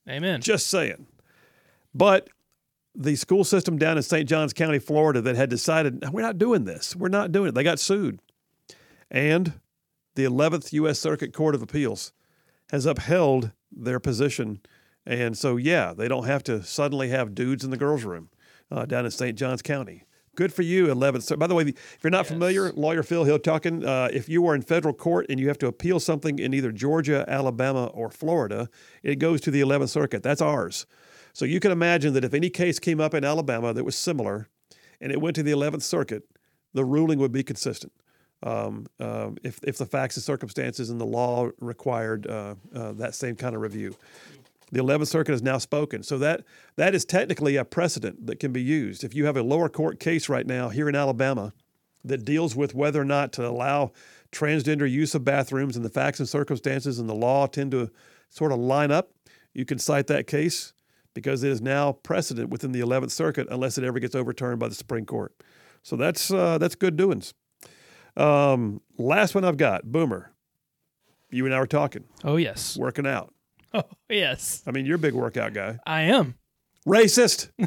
Amen. 0.08 0.40
Just 0.40 0.68
saying. 0.68 1.06
But 1.94 2.28
the 2.94 3.16
school 3.16 3.44
system 3.44 3.78
down 3.78 3.96
in 3.96 4.02
St. 4.02 4.28
Johns 4.28 4.52
County, 4.52 4.78
Florida, 4.78 5.20
that 5.22 5.36
had 5.36 5.50
decided 5.50 6.08
we're 6.12 6.22
not 6.22 6.38
doing 6.38 6.64
this. 6.64 6.94
We're 6.94 7.08
not 7.08 7.32
doing 7.32 7.48
it. 7.48 7.54
They 7.54 7.64
got 7.64 7.78
sued, 7.78 8.20
and 9.10 9.54
the 10.14 10.24
11th 10.24 10.72
U.S. 10.74 10.98
Circuit 10.98 11.32
Court 11.32 11.54
of 11.54 11.62
Appeals 11.62 12.12
has 12.70 12.86
upheld 12.86 13.52
their 13.72 14.00
position. 14.00 14.60
And 15.06 15.36
so, 15.36 15.56
yeah, 15.56 15.92
they 15.92 16.08
don't 16.08 16.24
have 16.24 16.42
to 16.44 16.62
suddenly 16.62 17.08
have 17.10 17.34
dudes 17.34 17.64
in 17.64 17.70
the 17.70 17.76
girls' 17.76 18.04
room 18.04 18.30
uh, 18.70 18.86
down 18.86 19.04
in 19.04 19.10
St. 19.10 19.36
Johns 19.36 19.62
County. 19.62 20.04
Good 20.34 20.52
for 20.52 20.62
you, 20.62 20.86
11th. 20.86 21.22
Cir- 21.22 21.36
By 21.36 21.46
the 21.46 21.54
way, 21.54 21.64
if 21.64 21.98
you're 22.02 22.10
not 22.10 22.26
familiar, 22.26 22.72
lawyer 22.72 23.02
Phil 23.02 23.24
Hill 23.24 23.38
talking, 23.38 23.84
uh, 23.84 24.08
if 24.12 24.28
you 24.28 24.46
are 24.48 24.54
in 24.54 24.62
federal 24.62 24.92
court 24.94 25.26
and 25.28 25.38
you 25.38 25.48
have 25.48 25.58
to 25.58 25.66
appeal 25.68 26.00
something 26.00 26.38
in 26.38 26.52
either 26.52 26.72
Georgia, 26.72 27.24
Alabama, 27.28 27.86
or 27.86 28.10
Florida, 28.10 28.68
it 29.02 29.16
goes 29.16 29.40
to 29.42 29.50
the 29.50 29.60
11th 29.60 29.90
Circuit. 29.90 30.22
That's 30.22 30.42
ours. 30.42 30.86
So 31.32 31.44
you 31.44 31.60
can 31.60 31.70
imagine 31.70 32.14
that 32.14 32.24
if 32.24 32.34
any 32.34 32.50
case 32.50 32.78
came 32.78 33.00
up 33.00 33.14
in 33.14 33.24
Alabama 33.24 33.72
that 33.72 33.84
was 33.84 33.96
similar 33.96 34.48
and 35.00 35.12
it 35.12 35.20
went 35.20 35.36
to 35.36 35.42
the 35.42 35.52
11th 35.52 35.82
Circuit, 35.82 36.24
the 36.72 36.84
ruling 36.84 37.18
would 37.20 37.32
be 37.32 37.42
consistent. 37.44 37.92
Um, 38.42 38.86
uh, 39.00 39.30
if, 39.42 39.60
if 39.62 39.78
the 39.78 39.86
facts 39.86 40.16
and 40.16 40.24
circumstances 40.24 40.90
and 40.90 41.00
the 41.00 41.06
law 41.06 41.50
required 41.60 42.26
uh, 42.26 42.56
uh, 42.74 42.92
that 42.92 43.14
same 43.14 43.36
kind 43.36 43.54
of 43.54 43.62
review. 43.62 43.96
The 44.74 44.82
11th 44.82 45.06
Circuit 45.06 45.30
has 45.30 45.42
now 45.42 45.58
spoken. 45.58 46.02
So 46.02 46.18
that 46.18 46.42
that 46.74 46.96
is 46.96 47.04
technically 47.04 47.54
a 47.54 47.64
precedent 47.64 48.26
that 48.26 48.40
can 48.40 48.52
be 48.52 48.60
used. 48.60 49.04
If 49.04 49.14
you 49.14 49.24
have 49.26 49.36
a 49.36 49.42
lower 49.42 49.68
court 49.68 50.00
case 50.00 50.28
right 50.28 50.44
now 50.46 50.68
here 50.68 50.88
in 50.88 50.96
Alabama 50.96 51.52
that 52.04 52.24
deals 52.24 52.56
with 52.56 52.74
whether 52.74 53.00
or 53.00 53.04
not 53.04 53.32
to 53.34 53.46
allow 53.46 53.92
transgender 54.32 54.90
use 54.90 55.14
of 55.14 55.24
bathrooms 55.24 55.76
and 55.76 55.84
the 55.84 55.88
facts 55.90 56.18
and 56.18 56.28
circumstances 56.28 56.98
and 56.98 57.08
the 57.08 57.14
law 57.14 57.46
tend 57.46 57.70
to 57.70 57.88
sort 58.30 58.50
of 58.50 58.58
line 58.58 58.90
up, 58.90 59.12
you 59.54 59.64
can 59.64 59.78
cite 59.78 60.08
that 60.08 60.26
case 60.26 60.72
because 61.14 61.44
it 61.44 61.52
is 61.52 61.62
now 61.62 61.92
precedent 61.92 62.50
within 62.50 62.72
the 62.72 62.80
11th 62.80 63.12
Circuit 63.12 63.46
unless 63.52 63.78
it 63.78 63.84
ever 63.84 64.00
gets 64.00 64.16
overturned 64.16 64.58
by 64.58 64.66
the 64.66 64.74
Supreme 64.74 65.06
Court. 65.06 65.32
So 65.84 65.94
that's 65.94 66.32
uh, 66.32 66.58
that's 66.58 66.74
good 66.74 66.96
doings. 66.96 67.32
Um, 68.16 68.80
last 68.98 69.36
one 69.36 69.44
I've 69.44 69.56
got, 69.56 69.84
Boomer. 69.84 70.32
You 71.30 71.46
and 71.46 71.54
I 71.54 71.60
were 71.60 71.66
talking, 71.68 72.04
Oh 72.24 72.36
yes. 72.36 72.76
working 72.76 73.06
out. 73.06 73.32
Oh 73.74 73.82
yes. 74.08 74.62
I 74.66 74.70
mean, 74.70 74.86
you're 74.86 74.96
a 74.96 74.98
big 75.00 75.14
workout 75.14 75.52
guy. 75.52 75.78
I 75.86 76.02
am. 76.02 76.36
Racist. 76.86 77.50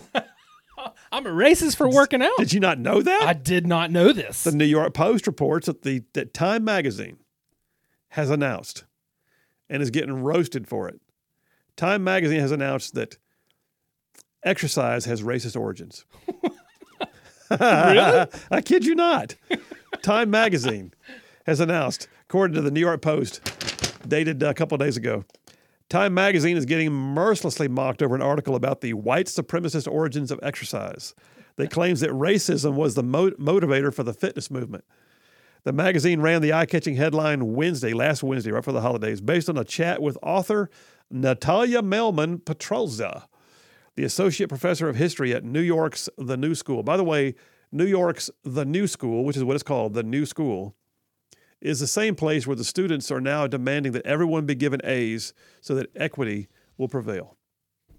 I'm 1.11 1.25
a 1.25 1.29
racist 1.31 1.75
for 1.75 1.89
working 1.89 2.21
out. 2.21 2.37
Did 2.37 2.53
you 2.53 2.59
not 2.59 2.79
know 2.79 3.01
that? 3.01 3.23
I 3.23 3.33
did 3.33 3.67
not 3.67 3.91
know 3.91 4.13
this. 4.13 4.43
the 4.43 4.51
New 4.51 4.65
York 4.65 4.93
Post 4.93 5.27
reports 5.27 5.65
that 5.67 5.81
the 5.81 6.03
that 6.13 6.33
Time 6.33 6.63
magazine 6.63 7.17
has 8.09 8.29
announced 8.29 8.85
and 9.69 9.81
is 9.83 9.89
getting 9.89 10.23
roasted 10.23 10.67
for 10.67 10.87
it. 10.87 11.01
Time 11.75 12.03
magazine 12.03 12.39
has 12.39 12.51
announced 12.51 12.93
that 12.95 13.17
exercise 14.43 15.05
has 15.05 15.21
racist 15.21 15.59
origins. 15.59 16.05
Really? 17.49 18.27
I 18.51 18.61
kid 18.61 18.85
you 18.85 18.93
not. 18.93 19.35
Time 20.01 20.29
magazine 20.29 20.93
has 21.45 21.61
announced, 21.61 22.09
according 22.23 22.55
to 22.55 22.61
the 22.61 22.71
New 22.71 22.81
York 22.81 23.01
Post, 23.01 23.41
dated 24.05 24.43
a 24.43 24.53
couple 24.53 24.75
of 24.75 24.81
days 24.81 24.97
ago, 24.97 25.23
Time 25.89 26.13
magazine 26.13 26.57
is 26.57 26.65
getting 26.65 26.91
mercilessly 26.91 27.69
mocked 27.69 28.01
over 28.01 28.13
an 28.13 28.21
article 28.21 28.55
about 28.55 28.81
the 28.81 28.93
white 28.93 29.27
supremacist 29.27 29.89
origins 29.89 30.31
of 30.31 30.39
exercise 30.43 31.15
that 31.55 31.71
claims 31.71 32.01
that 32.01 32.09
racism 32.09 32.73
was 32.73 32.95
the 32.95 33.03
mo- 33.03 33.31
motivator 33.31 33.93
for 33.93 34.03
the 34.03 34.13
fitness 34.13 34.51
movement. 34.51 34.83
The 35.63 35.71
magazine 35.71 36.19
ran 36.19 36.41
the 36.41 36.51
eye 36.51 36.65
catching 36.65 36.95
headline 36.95 37.53
Wednesday, 37.53 37.93
last 37.93 38.21
Wednesday, 38.21 38.51
right 38.51 38.63
for 38.63 38.73
the 38.73 38.81
holidays, 38.81 39.21
based 39.21 39.49
on 39.49 39.57
a 39.57 39.63
chat 39.63 40.01
with 40.01 40.17
author 40.21 40.69
Natalia 41.09 41.81
Mehlman 41.81 42.43
Petrzela, 42.43 43.23
the 43.95 44.03
associate 44.03 44.49
professor 44.49 44.89
of 44.89 44.97
history 44.97 45.33
at 45.33 45.45
New 45.45 45.61
York's 45.61 46.09
The 46.17 46.35
New 46.35 46.53
School. 46.53 46.83
By 46.83 46.97
the 46.97 47.03
way, 47.05 47.33
New 47.71 47.85
York's 47.85 48.29
The 48.43 48.65
New 48.65 48.87
School, 48.87 49.23
which 49.23 49.37
is 49.37 49.43
what 49.43 49.55
it's 49.55 49.63
called, 49.63 49.93
The 49.93 50.03
New 50.03 50.25
School, 50.25 50.75
is 51.61 51.79
the 51.79 51.87
same 51.87 52.15
place 52.15 52.45
where 52.45 52.55
the 52.55 52.63
students 52.63 53.11
are 53.11 53.21
now 53.21 53.47
demanding 53.47 53.91
that 53.93 54.05
everyone 54.05 54.45
be 54.45 54.55
given 54.55 54.79
A's 54.83 55.33
so 55.61 55.73
that 55.75 55.89
equity 55.95 56.47
will 56.77 56.87
prevail. 56.87 57.35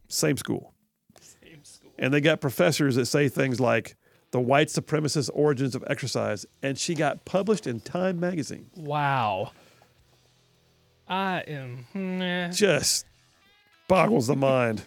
Same 0.08 0.36
school. 0.36 0.74
Same 1.20 1.64
school. 1.64 1.90
And 1.98 2.14
they 2.14 2.20
got 2.20 2.40
professors 2.40 2.94
that 2.96 3.06
say 3.06 3.28
things 3.28 3.60
like 3.60 3.96
the 4.30 4.40
white 4.40 4.68
supremacist 4.68 5.30
origins 5.32 5.74
of 5.74 5.82
exercise, 5.86 6.44
and 6.62 6.78
she 6.78 6.94
got 6.94 7.24
published 7.24 7.66
in 7.66 7.80
Time 7.80 8.20
magazine. 8.20 8.70
wow. 8.76 9.52
I 11.10 11.38
am 11.46 11.86
nah, 11.94 12.48
Just 12.50 13.06
boggles 13.88 14.26
the 14.26 14.36
mind. 14.36 14.82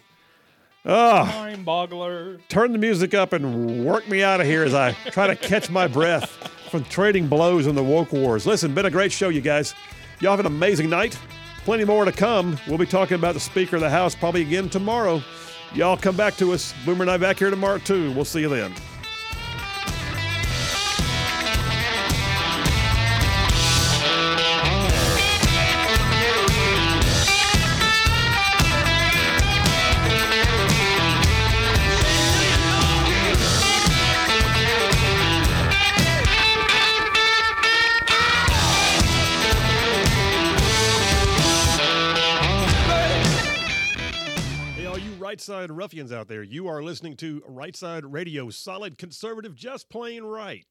Ah. 0.86 1.32
Oh, 1.36 1.40
mind 1.40 1.66
boggler. 1.66 2.40
turn 2.48 2.70
the 2.70 2.78
music 2.78 3.12
up 3.12 3.32
and 3.32 3.84
work 3.84 4.08
me 4.08 4.22
out 4.22 4.40
of 4.40 4.46
here 4.46 4.62
as 4.62 4.72
I 4.72 4.92
try 5.10 5.26
to 5.26 5.34
catch 5.34 5.68
my 5.68 5.88
breath 5.88 6.51
from 6.72 6.82
trading 6.84 7.28
blows 7.28 7.66
in 7.66 7.74
the 7.74 7.84
woke 7.84 8.12
wars. 8.12 8.46
Listen, 8.46 8.74
been 8.74 8.86
a 8.86 8.90
great 8.90 9.12
show, 9.12 9.28
you 9.28 9.42
guys. 9.42 9.74
Y'all 10.20 10.30
have 10.30 10.40
an 10.40 10.46
amazing 10.46 10.88
night. 10.88 11.18
Plenty 11.64 11.84
more 11.84 12.06
to 12.06 12.12
come. 12.12 12.58
We'll 12.66 12.78
be 12.78 12.86
talking 12.86 13.14
about 13.14 13.34
the 13.34 13.40
Speaker 13.40 13.76
of 13.76 13.82
the 13.82 13.90
House 13.90 14.14
probably 14.14 14.40
again 14.40 14.70
tomorrow. 14.70 15.22
Y'all 15.74 15.98
come 15.98 16.16
back 16.16 16.34
to 16.36 16.52
us. 16.52 16.74
Boomer 16.86 17.02
and 17.02 17.10
I 17.10 17.18
back 17.18 17.38
here 17.38 17.50
tomorrow 17.50 17.76
too. 17.76 18.10
We'll 18.12 18.24
see 18.24 18.40
you 18.40 18.48
then. 18.48 18.72
Side 45.42 45.70
ruffians 45.70 46.12
out 46.12 46.28
there, 46.28 46.42
you 46.42 46.68
are 46.68 46.82
listening 46.82 47.16
to 47.16 47.42
Right 47.46 47.74
Side 47.76 48.04
Radio, 48.04 48.50
solid 48.50 48.96
conservative, 48.96 49.54
just 49.54 49.90
plain 49.90 50.22
right. 50.22 50.64